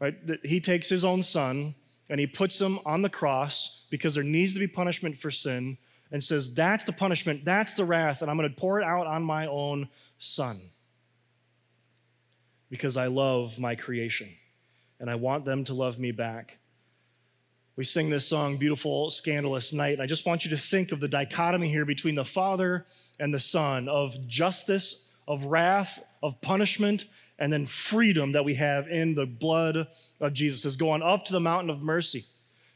right? 0.00 0.14
He 0.44 0.60
takes 0.60 0.88
his 0.88 1.04
own 1.04 1.22
son 1.22 1.74
and 2.12 2.20
he 2.20 2.26
puts 2.26 2.60
him 2.60 2.78
on 2.84 3.00
the 3.00 3.08
cross 3.08 3.86
because 3.88 4.14
there 4.14 4.22
needs 4.22 4.52
to 4.52 4.60
be 4.60 4.66
punishment 4.66 5.16
for 5.16 5.30
sin 5.30 5.78
and 6.10 6.22
says, 6.22 6.52
That's 6.52 6.84
the 6.84 6.92
punishment, 6.92 7.42
that's 7.42 7.72
the 7.72 7.86
wrath, 7.86 8.20
and 8.20 8.30
I'm 8.30 8.36
going 8.36 8.50
to 8.50 8.54
pour 8.54 8.78
it 8.78 8.84
out 8.84 9.06
on 9.06 9.22
my 9.22 9.46
own 9.46 9.88
son 10.18 10.60
because 12.68 12.98
I 12.98 13.06
love 13.06 13.58
my 13.58 13.76
creation 13.76 14.28
and 15.00 15.08
I 15.08 15.14
want 15.14 15.46
them 15.46 15.64
to 15.64 15.74
love 15.74 15.98
me 15.98 16.12
back. 16.12 16.58
We 17.76 17.84
sing 17.84 18.10
this 18.10 18.28
song, 18.28 18.58
Beautiful, 18.58 19.08
Scandalous 19.08 19.72
Night. 19.72 19.94
And 19.94 20.02
I 20.02 20.06
just 20.06 20.26
want 20.26 20.44
you 20.44 20.50
to 20.50 20.58
think 20.58 20.92
of 20.92 21.00
the 21.00 21.08
dichotomy 21.08 21.70
here 21.70 21.86
between 21.86 22.14
the 22.14 22.26
Father 22.26 22.84
and 23.18 23.32
the 23.32 23.40
Son 23.40 23.88
of 23.88 24.28
justice, 24.28 25.08
of 25.26 25.46
wrath, 25.46 26.04
of 26.22 26.40
punishment, 26.40 27.06
and 27.38 27.52
then 27.52 27.66
freedom 27.66 28.32
that 28.32 28.44
we 28.44 28.54
have 28.54 28.88
in 28.88 29.14
the 29.14 29.26
blood 29.26 29.88
of 30.20 30.32
Jesus 30.32 30.64
is 30.64 30.76
going 30.76 31.02
up 31.02 31.24
to 31.24 31.32
the 31.32 31.40
mountain 31.40 31.70
of 31.70 31.82
mercy. 31.82 32.24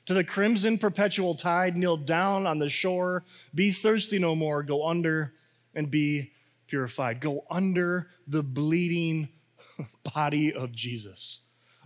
To 0.07 0.15
the 0.15 0.25
crimson 0.25 0.79
perpetual 0.79 1.35
tide, 1.35 1.77
kneel 1.77 1.97
down 1.97 2.47
on 2.47 2.59
the 2.59 2.69
shore, 2.69 3.25
be 3.55 3.71
thirsty 3.71 4.19
no 4.19 4.35
more, 4.35 4.63
go 4.63 4.89
under 4.89 5.35
and 5.75 5.91
be 5.91 6.33
purified. 6.67 7.21
Go 7.21 7.45
under 7.51 8.09
the 8.27 8.43
bleeding 8.43 9.29
body 10.15 10.53
of 10.53 10.73
Jesus. 10.73 11.41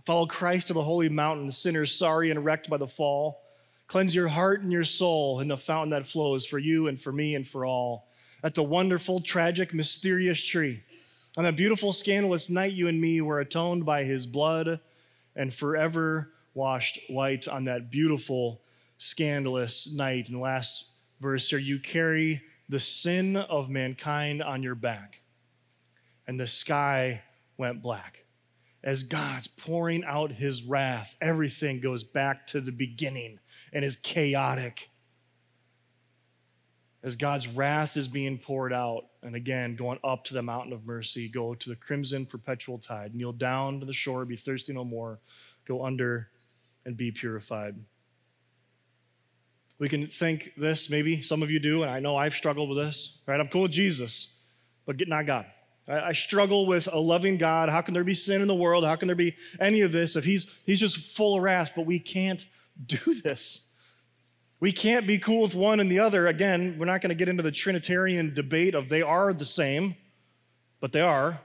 Follow 0.05 0.25
Christ 0.25 0.67
to 0.67 0.73
the 0.73 0.83
holy 0.83 1.09
mountain, 1.09 1.51
sinners 1.51 1.93
sorry 1.93 2.31
and 2.31 2.43
wrecked 2.43 2.69
by 2.69 2.77
the 2.77 2.87
fall. 2.87 3.41
Cleanse 3.87 4.15
your 4.15 4.29
heart 4.29 4.61
and 4.61 4.71
your 4.71 4.83
soul 4.83 5.39
in 5.41 5.49
the 5.49 5.57
fountain 5.57 5.91
that 5.91 6.07
flows 6.07 6.45
for 6.45 6.57
you 6.57 6.87
and 6.87 6.99
for 6.99 7.11
me 7.11 7.35
and 7.35 7.47
for 7.47 7.65
all. 7.65 8.07
At 8.43 8.55
the 8.55 8.63
wonderful, 8.63 9.21
tragic, 9.21 9.73
mysterious 9.73 10.43
tree 10.43 10.83
on 11.37 11.43
that 11.45 11.55
beautiful, 11.55 11.93
scandalous 11.93 12.49
night, 12.49 12.73
you 12.73 12.87
and 12.87 12.99
me 12.99 13.21
were 13.21 13.39
atoned 13.39 13.85
by 13.85 14.03
his 14.03 14.25
blood 14.25 14.79
and 15.35 15.53
forever 15.53 16.31
washed 16.53 16.99
white 17.07 17.47
on 17.47 17.65
that 17.65 17.89
beautiful, 17.89 18.61
scandalous 18.97 19.91
night. 19.93 20.27
In 20.27 20.35
the 20.35 20.39
last 20.39 20.89
verse 21.21 21.49
here, 21.49 21.59
you 21.59 21.79
carry 21.79 22.41
the 22.67 22.79
sin 22.79 23.37
of 23.37 23.69
mankind 23.69 24.43
on 24.43 24.63
your 24.63 24.75
back, 24.75 25.21
and 26.27 26.39
the 26.39 26.47
sky 26.47 27.23
went 27.57 27.81
black. 27.81 28.25
As 28.83 29.03
God's 29.03 29.47
pouring 29.47 30.03
out 30.03 30.31
his 30.31 30.63
wrath, 30.63 31.15
everything 31.21 31.79
goes 31.79 32.03
back 32.03 32.47
to 32.47 32.59
the 32.59 32.71
beginning 32.71 33.39
and 33.71 33.85
is 33.85 33.95
chaotic 33.95 34.89
as 37.03 37.15
God's 37.15 37.47
wrath 37.47 37.97
is 37.97 38.07
being 38.07 38.37
poured 38.37 38.73
out, 38.73 39.05
and 39.23 39.35
again, 39.35 39.75
going 39.75 39.99
up 40.03 40.23
to 40.25 40.33
the 40.33 40.41
mountain 40.41 40.73
of 40.73 40.85
mercy, 40.85 41.27
go 41.27 41.53
to 41.53 41.69
the 41.69 41.75
crimson 41.75 42.25
perpetual 42.25 42.79
tide, 42.79 43.13
kneel 43.13 43.31
down 43.31 43.79
to 43.79 43.85
the 43.85 43.93
shore, 43.93 44.25
be 44.25 44.35
thirsty 44.35 44.73
no 44.73 44.83
more, 44.83 45.19
go 45.65 45.85
under 45.85 46.29
and 46.85 46.97
be 46.97 47.11
purified. 47.11 47.75
We 49.77 49.89
can 49.89 50.07
think 50.07 50.51
this, 50.57 50.89
maybe 50.89 51.21
some 51.21 51.41
of 51.43 51.49
you 51.49 51.59
do, 51.59 51.81
and 51.81 51.91
I 51.91 51.99
know 51.99 52.15
I've 52.15 52.35
struggled 52.35 52.69
with 52.69 52.77
this, 52.77 53.19
right? 53.25 53.39
I'm 53.39 53.47
cool 53.47 53.63
with 53.63 53.71
Jesus, 53.71 54.35
but 54.85 54.95
not 55.07 55.25
God. 55.25 55.45
I 55.87 56.13
struggle 56.13 56.67
with 56.67 56.87
a 56.91 56.99
loving 56.99 57.37
God. 57.37 57.69
How 57.69 57.81
can 57.81 57.93
there 57.93 58.03
be 58.03 58.13
sin 58.13 58.41
in 58.41 58.47
the 58.47 58.55
world? 58.55 58.85
How 58.85 58.95
can 58.95 59.07
there 59.07 59.15
be 59.15 59.35
any 59.59 59.81
of 59.81 59.91
this 59.91 60.15
if 60.15 60.23
he's, 60.23 60.49
he's 60.65 60.79
just 60.79 60.97
full 60.97 61.35
of 61.35 61.43
wrath? 61.43 61.73
But 61.75 61.85
we 61.85 61.99
can't 61.99 62.45
do 62.85 62.97
this. 63.21 63.70
We 64.61 64.71
can't 64.71 65.07
be 65.07 65.17
cool 65.17 65.41
with 65.41 65.55
one 65.55 65.79
and 65.79 65.91
the 65.91 65.99
other. 65.99 66.27
Again, 66.27 66.75
we're 66.77 66.85
not 66.85 67.01
going 67.01 67.09
to 67.09 67.15
get 67.15 67.27
into 67.27 67.41
the 67.41 67.51
Trinitarian 67.51 68.35
debate 68.35 68.75
of 68.75 68.89
they 68.89 69.01
are 69.01 69.33
the 69.33 69.43
same, 69.43 69.95
but 70.79 70.91
they 70.91 71.01
are. 71.01 71.41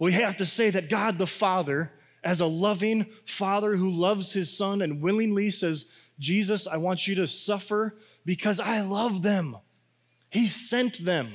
We 0.00 0.12
have 0.12 0.36
to 0.38 0.46
say 0.46 0.70
that 0.70 0.90
God 0.90 1.16
the 1.16 1.28
Father, 1.28 1.92
as 2.24 2.40
a 2.40 2.46
loving 2.46 3.06
Father 3.24 3.76
who 3.76 3.88
loves 3.88 4.32
his 4.32 4.54
Son 4.54 4.82
and 4.82 5.00
willingly 5.00 5.50
says, 5.50 5.88
Jesus, 6.18 6.66
I 6.66 6.76
want 6.76 7.06
you 7.06 7.14
to 7.14 7.28
suffer 7.28 7.96
because 8.24 8.58
I 8.58 8.80
love 8.80 9.22
them. 9.22 9.56
He 10.28 10.48
sent 10.48 11.04
them. 11.04 11.32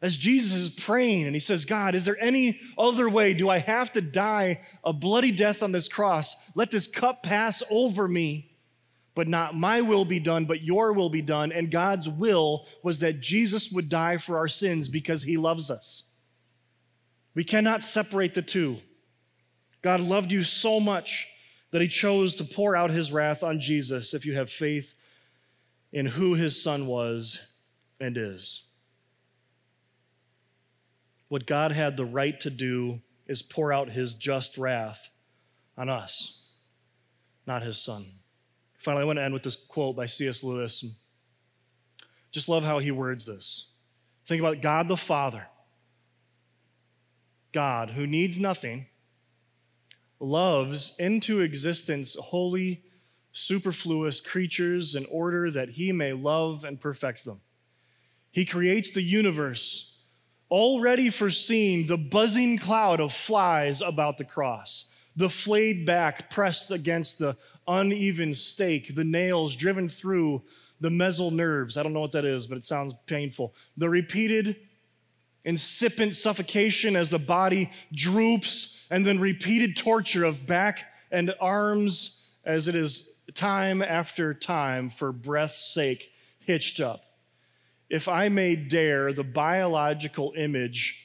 As 0.00 0.16
Jesus 0.16 0.54
is 0.54 0.70
praying 0.70 1.26
and 1.26 1.34
he 1.34 1.40
says, 1.40 1.66
God, 1.66 1.94
is 1.94 2.06
there 2.06 2.16
any 2.20 2.60
other 2.78 3.08
way? 3.10 3.34
Do 3.34 3.50
I 3.50 3.58
have 3.58 3.92
to 3.92 4.00
die 4.00 4.62
a 4.82 4.94
bloody 4.94 5.32
death 5.32 5.62
on 5.62 5.72
this 5.72 5.88
cross? 5.88 6.36
Let 6.54 6.70
this 6.70 6.86
cup 6.86 7.22
pass 7.22 7.62
over 7.68 8.08
me 8.08 8.48
but 9.18 9.26
not 9.26 9.56
my 9.56 9.80
will 9.80 10.04
be 10.04 10.20
done, 10.20 10.44
but 10.44 10.62
your 10.62 10.92
will 10.92 11.10
be 11.10 11.22
done. 11.22 11.50
And 11.50 11.72
God's 11.72 12.08
will 12.08 12.68
was 12.84 13.00
that 13.00 13.18
Jesus 13.18 13.72
would 13.72 13.88
die 13.88 14.16
for 14.16 14.38
our 14.38 14.46
sins 14.46 14.88
because 14.88 15.24
he 15.24 15.36
loves 15.36 15.72
us. 15.72 16.04
We 17.34 17.42
cannot 17.42 17.82
separate 17.82 18.34
the 18.34 18.42
two. 18.42 18.78
God 19.82 19.98
loved 19.98 20.30
you 20.30 20.44
so 20.44 20.78
much 20.78 21.26
that 21.72 21.82
he 21.82 21.88
chose 21.88 22.36
to 22.36 22.44
pour 22.44 22.76
out 22.76 22.92
his 22.92 23.10
wrath 23.10 23.42
on 23.42 23.58
Jesus 23.58 24.14
if 24.14 24.24
you 24.24 24.36
have 24.36 24.50
faith 24.50 24.94
in 25.90 26.06
who 26.06 26.34
his 26.34 26.62
son 26.62 26.86
was 26.86 27.40
and 28.00 28.16
is. 28.16 28.68
What 31.28 31.44
God 31.44 31.72
had 31.72 31.96
the 31.96 32.06
right 32.06 32.38
to 32.38 32.50
do 32.50 33.00
is 33.26 33.42
pour 33.42 33.72
out 33.72 33.90
his 33.90 34.14
just 34.14 34.56
wrath 34.56 35.10
on 35.76 35.88
us, 35.88 36.52
not 37.48 37.64
his 37.64 37.78
son. 37.78 38.06
Finally, 38.88 39.02
I 39.02 39.04
want 39.06 39.18
to 39.18 39.22
end 39.22 39.34
with 39.34 39.42
this 39.42 39.54
quote 39.54 39.96
by 39.96 40.06
C.S. 40.06 40.42
Lewis. 40.42 40.82
Just 42.30 42.48
love 42.48 42.64
how 42.64 42.78
he 42.78 42.90
words 42.90 43.26
this. 43.26 43.72
Think 44.24 44.40
about 44.40 44.62
God 44.62 44.88
the 44.88 44.96
Father, 44.96 45.46
God 47.52 47.90
who 47.90 48.06
needs 48.06 48.38
nothing, 48.38 48.86
loves 50.18 50.96
into 50.98 51.40
existence 51.40 52.16
holy, 52.18 52.82
superfluous 53.30 54.22
creatures 54.22 54.94
in 54.94 55.04
order 55.10 55.50
that 55.50 55.68
he 55.68 55.92
may 55.92 56.14
love 56.14 56.64
and 56.64 56.80
perfect 56.80 57.26
them. 57.26 57.42
He 58.30 58.46
creates 58.46 58.90
the 58.92 59.02
universe, 59.02 59.98
already 60.50 61.10
foreseeing 61.10 61.88
the 61.88 61.98
buzzing 61.98 62.56
cloud 62.56 63.00
of 63.00 63.12
flies 63.12 63.82
about 63.82 64.16
the 64.16 64.24
cross, 64.24 64.90
the 65.18 65.28
flayed 65.28 65.84
back 65.84 66.30
pressed 66.30 66.70
against 66.70 67.18
the 67.18 67.36
uneven 67.66 68.32
stake, 68.32 68.94
the 68.94 69.02
nails 69.02 69.56
driven 69.56 69.88
through 69.88 70.44
the 70.80 70.90
mesial 70.90 71.32
nerves. 71.32 71.76
I 71.76 71.82
don't 71.82 71.92
know 71.92 72.00
what 72.00 72.12
that 72.12 72.24
is, 72.24 72.46
but 72.46 72.56
it 72.56 72.64
sounds 72.64 72.94
painful. 73.06 73.52
The 73.76 73.90
repeated 73.90 74.54
incipient 75.44 76.14
suffocation 76.14 76.94
as 76.94 77.10
the 77.10 77.18
body 77.18 77.72
droops, 77.92 78.86
and 78.92 79.04
then 79.04 79.18
repeated 79.18 79.76
torture 79.76 80.24
of 80.24 80.46
back 80.46 80.84
and 81.10 81.34
arms 81.40 82.30
as 82.44 82.68
it 82.68 82.76
is 82.76 83.16
time 83.34 83.82
after 83.82 84.32
time 84.32 84.88
for 84.88 85.10
breath's 85.10 85.74
sake 85.74 86.12
hitched 86.38 86.78
up. 86.78 87.02
If 87.90 88.06
I 88.06 88.28
may 88.28 88.54
dare 88.54 89.12
the 89.12 89.24
biological 89.24 90.32
image, 90.36 91.04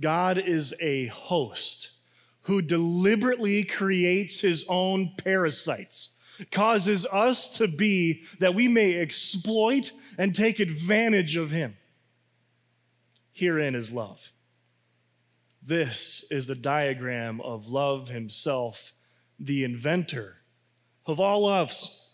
God 0.00 0.36
is 0.36 0.74
a 0.80 1.06
host 1.06 1.92
who 2.42 2.62
deliberately 2.62 3.64
creates 3.64 4.40
his 4.40 4.64
own 4.68 5.12
parasites, 5.18 6.16
causes 6.50 7.06
us 7.06 7.58
to 7.58 7.68
be 7.68 8.22
that 8.38 8.54
we 8.54 8.66
may 8.66 8.98
exploit 8.98 9.92
and 10.16 10.34
take 10.34 10.58
advantage 10.58 11.36
of 11.36 11.50
him. 11.50 11.76
Herein 13.32 13.74
is 13.74 13.92
love. 13.92 14.32
This 15.62 16.24
is 16.30 16.46
the 16.46 16.54
diagram 16.54 17.40
of 17.42 17.68
love 17.68 18.08
himself, 18.08 18.94
the 19.38 19.64
inventor 19.64 20.36
of 21.06 21.20
all 21.20 21.42
loves. 21.42 22.06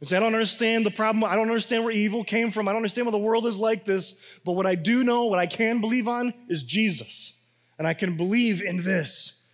And 0.00 0.08
say, 0.08 0.16
I 0.16 0.20
don't 0.20 0.34
understand 0.34 0.84
the 0.84 0.90
problem. 0.90 1.24
I 1.24 1.36
don't 1.36 1.48
understand 1.48 1.84
where 1.84 1.92
evil 1.92 2.24
came 2.24 2.50
from. 2.50 2.68
I 2.68 2.72
don't 2.72 2.78
understand 2.78 3.06
why 3.06 3.12
the 3.12 3.18
world 3.18 3.46
is 3.46 3.58
like 3.58 3.84
this. 3.84 4.20
But 4.44 4.52
what 4.52 4.66
I 4.66 4.74
do 4.74 5.04
know, 5.04 5.26
what 5.26 5.38
I 5.38 5.46
can 5.46 5.80
believe 5.80 6.08
on, 6.08 6.34
is 6.48 6.62
Jesus. 6.62 7.45
And 7.78 7.86
I 7.86 7.94
can 7.94 8.16
believe 8.16 8.62
in 8.62 8.82
this 8.82 9.46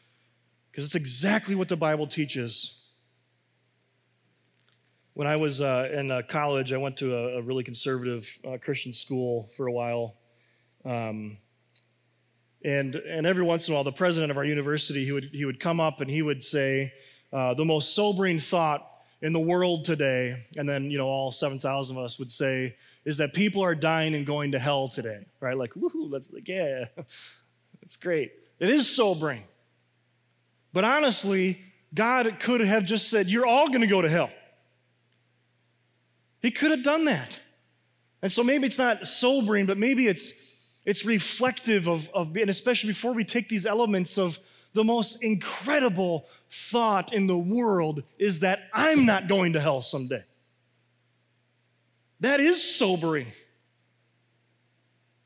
because 0.70 0.84
it's 0.84 0.94
exactly 0.94 1.54
what 1.54 1.68
the 1.68 1.76
Bible 1.76 2.06
teaches. 2.06 2.84
When 5.14 5.26
I 5.26 5.36
was 5.36 5.60
uh, 5.60 5.90
in 5.92 6.10
uh, 6.10 6.22
college, 6.26 6.72
I 6.72 6.78
went 6.78 6.96
to 6.98 7.14
a, 7.14 7.38
a 7.38 7.42
really 7.42 7.64
conservative 7.64 8.38
uh, 8.46 8.56
Christian 8.62 8.92
school 8.92 9.50
for 9.56 9.66
a 9.66 9.72
while. 9.72 10.14
Um, 10.84 11.36
and, 12.64 12.94
and 12.94 13.26
every 13.26 13.42
once 13.42 13.68
in 13.68 13.72
a 13.72 13.74
while, 13.74 13.84
the 13.84 13.92
president 13.92 14.30
of 14.30 14.36
our 14.36 14.44
university, 14.44 15.04
he 15.04 15.12
would, 15.12 15.30
he 15.32 15.44
would 15.44 15.60
come 15.60 15.80
up 15.80 16.00
and 16.00 16.10
he 16.10 16.22
would 16.22 16.42
say, 16.42 16.92
uh, 17.32 17.54
the 17.54 17.64
most 17.64 17.94
sobering 17.94 18.38
thought 18.38 18.88
in 19.20 19.32
the 19.32 19.40
world 19.40 19.84
today, 19.84 20.46
and 20.56 20.68
then, 20.68 20.90
you 20.90 20.98
know, 20.98 21.06
all 21.06 21.32
7,000 21.32 21.96
of 21.96 22.04
us 22.04 22.18
would 22.18 22.30
say, 22.30 22.76
is 23.04 23.16
that 23.18 23.34
people 23.34 23.62
are 23.62 23.74
dying 23.74 24.14
and 24.14 24.26
going 24.26 24.52
to 24.52 24.58
hell 24.58 24.88
today, 24.88 25.26
right? 25.40 25.56
Like, 25.56 25.72
woohoo, 25.72 26.10
that's 26.10 26.32
like, 26.32 26.48
yeah, 26.48 26.86
it's 27.82 27.96
great. 27.96 28.32
It 28.58 28.70
is 28.70 28.88
sobering. 28.88 29.42
But 30.72 30.84
honestly, 30.84 31.60
God 31.92 32.38
could 32.40 32.60
have 32.60 32.86
just 32.86 33.08
said, 33.08 33.28
You're 33.28 33.46
all 33.46 33.68
going 33.68 33.80
to 33.80 33.86
go 33.86 34.00
to 34.00 34.08
hell. 34.08 34.30
He 36.40 36.50
could 36.50 36.70
have 36.70 36.82
done 36.82 37.04
that. 37.06 37.40
And 38.22 38.30
so 38.30 38.42
maybe 38.42 38.66
it's 38.66 38.78
not 38.78 39.06
sobering, 39.06 39.66
but 39.66 39.78
maybe 39.78 40.06
it's, 40.06 40.80
it's 40.84 41.04
reflective 41.04 41.88
of, 41.88 42.08
of, 42.14 42.36
and 42.36 42.48
especially 42.48 42.90
before 42.90 43.12
we 43.14 43.24
take 43.24 43.48
these 43.48 43.66
elements 43.66 44.16
of 44.16 44.38
the 44.74 44.84
most 44.84 45.22
incredible 45.22 46.26
thought 46.50 47.12
in 47.12 47.26
the 47.26 47.36
world 47.36 48.02
is 48.18 48.40
that 48.40 48.60
I'm 48.72 49.06
not 49.06 49.28
going 49.28 49.54
to 49.54 49.60
hell 49.60 49.82
someday. 49.82 50.24
That 52.20 52.40
is 52.40 52.62
sobering 52.62 53.26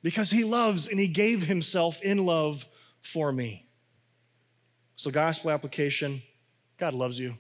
because 0.07 0.31
he 0.31 0.45
loves 0.45 0.87
and 0.87 1.01
he 1.01 1.09
gave 1.09 1.43
himself 1.43 2.01
in 2.01 2.25
love 2.25 2.65
for 3.01 3.33
me. 3.33 3.67
So, 4.95 5.11
gospel 5.11 5.51
application 5.51 6.23
God 6.79 6.95
loves 6.95 7.19
you. 7.19 7.31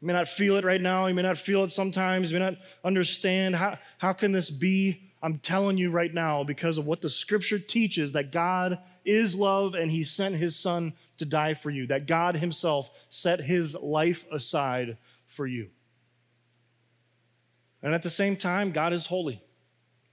You 0.00 0.06
may 0.08 0.14
not 0.14 0.26
feel 0.26 0.56
it 0.56 0.64
right 0.64 0.80
now. 0.80 1.06
You 1.06 1.14
may 1.14 1.22
not 1.22 1.38
feel 1.38 1.62
it 1.62 1.70
sometimes. 1.70 2.32
You 2.32 2.40
may 2.40 2.44
not 2.44 2.56
understand 2.82 3.54
how, 3.54 3.78
how 3.98 4.12
can 4.12 4.32
this 4.32 4.50
be? 4.50 5.12
I'm 5.22 5.38
telling 5.38 5.78
you 5.78 5.92
right 5.92 6.12
now, 6.12 6.42
because 6.42 6.76
of 6.76 6.86
what 6.86 7.02
the 7.02 7.08
scripture 7.08 7.60
teaches, 7.60 8.10
that 8.10 8.32
God 8.32 8.80
is 9.04 9.36
love 9.36 9.74
and 9.74 9.92
he 9.92 10.02
sent 10.02 10.34
his 10.34 10.56
son 10.56 10.94
to 11.18 11.24
die 11.24 11.54
for 11.54 11.70
you, 11.70 11.86
that 11.86 12.08
God 12.08 12.34
himself 12.34 12.90
set 13.10 13.38
his 13.38 13.76
life 13.80 14.24
aside 14.32 14.98
for 15.28 15.46
you. 15.46 15.68
And 17.80 17.94
at 17.94 18.02
the 18.02 18.10
same 18.10 18.34
time, 18.34 18.72
God 18.72 18.92
is 18.92 19.06
holy. 19.06 19.40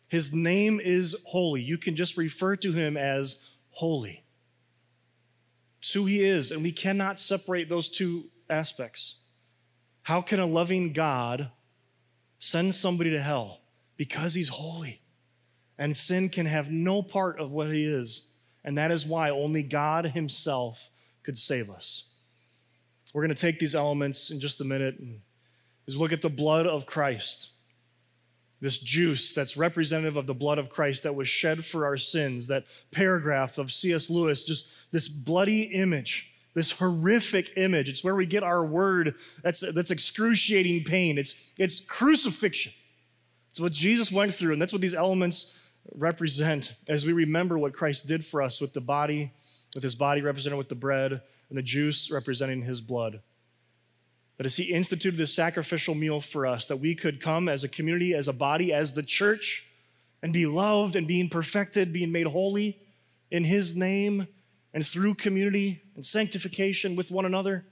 His 0.07 0.33
name 0.33 0.79
is 0.79 1.15
holy. 1.25 1.61
You 1.61 1.77
can 1.77 1.95
just 1.95 2.17
refer 2.17 2.55
to 2.57 2.71
him 2.71 2.95
as 2.95 3.41
holy. 3.71 4.23
It's 5.79 5.93
who 5.93 6.05
he 6.05 6.21
is, 6.21 6.51
and 6.51 6.63
we 6.63 6.71
cannot 6.71 7.19
separate 7.19 7.69
those 7.69 7.89
two 7.89 8.25
aspects. 8.49 9.19
How 10.03 10.21
can 10.21 10.39
a 10.39 10.45
loving 10.45 10.93
God 10.93 11.51
send 12.39 12.73
somebody 12.73 13.11
to 13.11 13.19
hell? 13.19 13.59
Because 13.97 14.33
he's 14.33 14.49
holy. 14.49 15.01
And 15.77 15.95
sin 15.95 16.29
can 16.29 16.45
have 16.45 16.71
no 16.71 17.01
part 17.01 17.39
of 17.39 17.51
what 17.51 17.71
he 17.71 17.83
is. 17.83 18.29
And 18.63 18.77
that 18.77 18.91
is 18.91 19.05
why 19.05 19.29
only 19.29 19.63
God 19.63 20.05
himself 20.05 20.89
could 21.23 21.37
save 21.37 21.69
us. 21.69 22.09
We're 23.13 23.23
going 23.23 23.35
to 23.35 23.41
take 23.41 23.59
these 23.59 23.75
elements 23.75 24.31
in 24.31 24.39
just 24.39 24.61
a 24.61 24.65
minute 24.65 24.99
and 24.99 25.21
just 25.85 25.97
look 25.97 26.13
at 26.13 26.21
the 26.21 26.29
blood 26.29 26.67
of 26.67 26.85
Christ 26.85 27.51
this 28.59 28.77
juice 28.77 29.33
that's 29.33 29.55
representative 29.55 30.17
of 30.17 30.25
the 30.25 30.33
blood 30.33 30.57
of 30.57 30.69
Christ 30.69 31.03
that 31.03 31.15
was 31.15 31.27
shed 31.27 31.63
for 31.63 31.85
our 31.85 31.97
sins, 31.97 32.47
that 32.47 32.65
paragraph 32.91 33.57
of 33.57 33.71
C.S. 33.71 34.09
Lewis, 34.09 34.43
just 34.43 34.91
this 34.91 35.07
bloody 35.07 35.63
image, 35.63 36.31
this 36.53 36.71
horrific 36.71 37.51
image. 37.55 37.87
It's 37.87 38.03
where 38.03 38.15
we 38.15 38.25
get 38.25 38.43
our 38.43 38.65
word 38.65 39.15
that's, 39.43 39.63
that's 39.73 39.91
excruciating 39.91 40.85
pain. 40.85 41.17
It's, 41.17 41.53
it's 41.57 41.79
crucifixion. 41.79 42.73
It's 43.51 43.59
what 43.59 43.73
Jesus 43.73 44.11
went 44.11 44.33
through, 44.33 44.53
and 44.53 44.61
that's 44.61 44.73
what 44.73 44.81
these 44.81 44.95
elements 44.95 45.69
represent 45.95 46.75
as 46.87 47.05
we 47.05 47.13
remember 47.13 47.57
what 47.57 47.73
Christ 47.73 48.07
did 48.07 48.25
for 48.25 48.41
us 48.41 48.59
with 48.59 48.73
the 48.73 48.81
body, 48.81 49.31
with 49.73 49.83
his 49.83 49.95
body 49.95 50.21
represented 50.21 50.57
with 50.57 50.69
the 50.69 50.75
bread, 50.75 51.21
and 51.49 51.57
the 51.57 51.63
juice 51.63 52.11
representing 52.11 52.61
his 52.61 52.81
blood. 52.81 53.21
That 54.37 54.45
as 54.45 54.55
He 54.55 54.65
instituted 54.65 55.17
this 55.17 55.33
sacrificial 55.33 55.95
meal 55.95 56.21
for 56.21 56.45
us, 56.45 56.67
that 56.67 56.77
we 56.77 56.95
could 56.95 57.21
come 57.21 57.49
as 57.49 57.63
a 57.63 57.67
community, 57.67 58.13
as 58.13 58.27
a 58.27 58.33
body, 58.33 58.71
as 58.71 58.93
the 58.93 59.03
church, 59.03 59.65
and 60.21 60.31
be 60.31 60.45
loved 60.45 60.95
and 60.95 61.07
being 61.07 61.29
perfected, 61.29 61.93
being 61.93 62.11
made 62.11 62.27
holy 62.27 62.79
in 63.31 63.43
His 63.43 63.75
name 63.75 64.27
and 64.73 64.85
through 64.85 65.15
community 65.15 65.81
and 65.95 66.05
sanctification 66.05 66.95
with 66.95 67.09
one 67.09 67.25
another. 67.25 67.65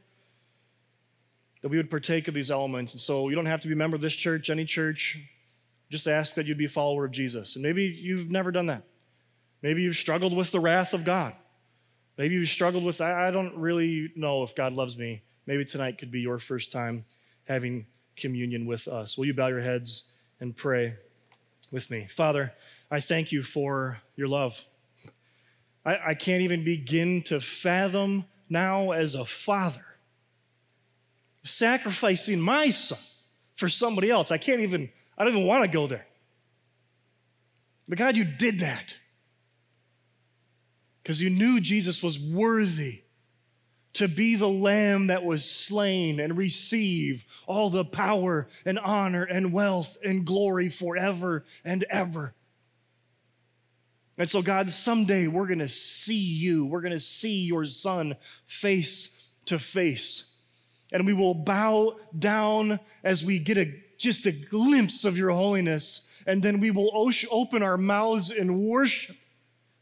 That 1.62 1.69
we 1.69 1.78
would 1.78 1.89
partake 1.89 2.28
of 2.28 2.34
these 2.34 2.51
elements. 2.51 2.93
And 2.93 3.01
so 3.01 3.30
you 3.30 3.36
don't 3.36 3.45
have 3.45 3.62
to 3.62 3.67
be 3.67 3.73
a 3.73 3.78
member 3.78 3.95
of 3.95 4.01
this 4.01 4.15
church, 4.15 4.49
any 4.49 4.65
church. 4.65 5.19
Just 5.91 6.08
ask 6.08 6.36
that 6.36 6.45
you'd 6.45 6.58
be 6.58 6.65
a 6.65 6.69
follower 6.69 7.06
of 7.06 7.12
Jesus. 7.12 7.56
And 7.56 7.63
maybe 7.63 7.84
you've 7.86 8.30
never 8.30 8.51
done 8.51 8.67
that. 8.67 8.84
Maybe 9.62 9.82
you've 9.82 9.95
struggled 9.95 10.36
with 10.36 10.51
the 10.51 10.60
wrath 10.60 10.93
of 10.93 11.04
God. 11.04 11.34
Maybe 12.17 12.36
you've 12.36 12.49
struggled 12.49 12.84
with, 12.84 13.01
I 13.01 13.32
don't 13.32 13.56
really 13.58 14.12
know 14.15 14.43
if 14.43 14.56
God 14.56 14.73
loves 14.73 14.97
me. 14.97 15.23
Maybe 15.47 15.65
tonight 15.65 15.97
could 15.97 16.12
be 16.12 16.21
your 16.21 16.39
first 16.39 16.71
time 16.71 17.05
having 17.47 17.86
communion 18.15 18.65
with 18.65 18.88
us. 18.88 19.17
Will 19.17 19.25
you 19.25 19.34
bow 19.34 19.47
your 19.47 19.62
heads 19.62 20.05
and 20.39 20.55
pray 20.55 20.95
with 21.71 21.91
me? 21.91 22.08
Father, 22.10 22.53
I 22.89 22.99
thank 22.99 23.31
you 23.31 23.43
for 23.43 23.99
your 24.15 24.27
love. 24.27 24.65
I, 25.86 25.97
I 26.08 26.13
can't 26.13 26.41
even 26.41 26.63
begin 26.63 27.21
to 27.23 27.39
fathom 27.39 28.25
now 28.49 28.91
as 28.91 29.15
a 29.15 29.25
father 29.25 29.86
sacrificing 31.43 32.39
my 32.39 32.71
son 32.71 32.97
for 33.55 33.69
somebody 33.69 34.10
else. 34.10 34.31
I 34.31 34.38
can't 34.38 34.62
even, 34.62 34.89
I 35.17 35.23
don't 35.23 35.34
even 35.34 35.47
want 35.47 35.63
to 35.63 35.69
go 35.69 35.88
there. 35.88 36.05
But 37.88 37.99
God, 37.99 38.15
you 38.15 38.25
did 38.25 38.60
that 38.60 38.97
because 41.03 41.21
you 41.21 41.29
knew 41.29 41.62
Jesus 41.62 42.01
was 42.01 42.19
worthy 42.19 43.04
to 43.96 44.10
be 44.10 44.35
the 44.35 44.48
lamb 44.48 45.08
that 45.08 45.23
was 45.23 45.50
slain 45.50 46.19
and 46.19 46.37
receive 46.37 47.25
all 47.48 47.69
the 47.69 47.85
power 47.85 48.48
and 48.65 48.77
honor 48.77 49.23
and 49.23 49.54
wealth 49.54 49.98
and 50.04 50.25
glory 50.25 50.67
forever 50.67 51.46
and 51.63 51.85
ever. 51.89 52.33
And 54.17 54.29
so, 54.29 54.41
God, 54.41 54.69
someday 54.69 55.27
we're 55.27 55.48
going 55.48 55.60
to 55.60 55.69
see 55.69 56.35
you. 56.35 56.65
We're 56.65 56.81
going 56.81 56.91
to 56.91 57.00
see 57.00 57.46
your 57.46 57.65
son 57.65 58.17
face 58.46 59.33
to 59.46 59.58
face. 59.58 60.33
And 60.91 61.06
we 61.06 61.13
will 61.13 61.33
bow 61.33 61.98
down 62.17 62.79
as 63.04 63.23
we 63.23 63.39
get 63.39 63.58
a, 63.58 63.73
just 63.98 64.25
a 64.25 64.31
glimpse 64.33 65.06
of 65.06 65.17
your 65.17 65.31
holiness. 65.31 66.21
And 66.27 66.43
then 66.43 66.60
we 66.60 66.71
will 66.71 66.91
open 67.31 67.63
our 67.63 67.77
mouths 67.77 68.29
in 68.29 68.67
worship 68.67 69.15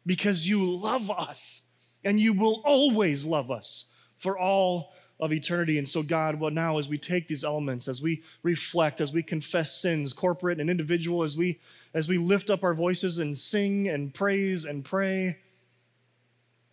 because 0.06 0.48
you 0.48 0.78
love 0.78 1.10
us 1.10 1.68
and 2.04 2.20
you 2.20 2.34
will 2.34 2.62
always 2.64 3.26
love 3.26 3.50
us 3.50 3.86
for 4.24 4.40
all 4.40 4.94
of 5.20 5.32
eternity. 5.32 5.78
And 5.78 5.88
so, 5.88 6.02
God, 6.02 6.40
well, 6.40 6.50
now 6.50 6.80
as 6.80 6.90
we 6.90 6.98
take 6.98 7.28
these 7.28 7.44
elements, 7.44 7.88
as 7.88 8.02
we 8.02 8.24
reflect, 8.42 9.00
as 9.00 9.14
we 9.14 9.22
confess 9.22 9.80
sins, 9.80 10.14
corporate 10.14 10.60
and 10.60 10.70
individual, 10.70 11.24
as 11.24 11.38
we 11.38 11.60
as 11.94 12.08
we 12.08 12.18
lift 12.18 12.50
up 12.50 12.64
our 12.64 12.74
voices 12.74 13.20
and 13.20 13.38
sing 13.38 13.88
and 13.88 14.14
praise 14.14 14.66
and 14.66 14.84
pray, 14.84 15.38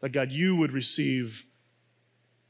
that 0.01 0.13
God, 0.13 0.31
you 0.31 0.57
would 0.57 0.73
receive 0.73 1.45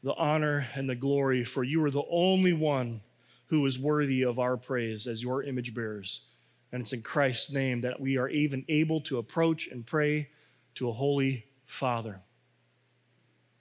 the 0.05 0.15
honor 0.15 0.69
and 0.75 0.89
the 0.89 0.95
glory, 0.95 1.45
for 1.45 1.65
you 1.65 1.83
are 1.85 1.91
the 1.91 2.05
only 2.09 2.53
one 2.53 3.01
who 3.47 3.67
is 3.67 3.79
worthy 3.79 4.23
of 4.23 4.39
our 4.39 4.57
praise 4.57 5.09
as 5.09 5.23
your 5.23 5.43
image 5.43 5.75
bearers. 5.75 6.29
And 6.73 6.83
it's 6.83 6.93
in 6.93 7.03
Christ's 7.03 7.53
name 7.53 7.81
that 7.81 8.01
we 8.01 8.17
are 8.17 8.29
even 8.29 8.65
able 8.69 9.01
to 9.03 9.19
approach 9.19 9.67
and 9.67 9.85
pray 9.85 10.29
to 10.77 10.89
a 10.89 10.93
holy 10.93 11.45
Father. 11.67 12.21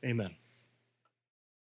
Amen. 0.05 0.38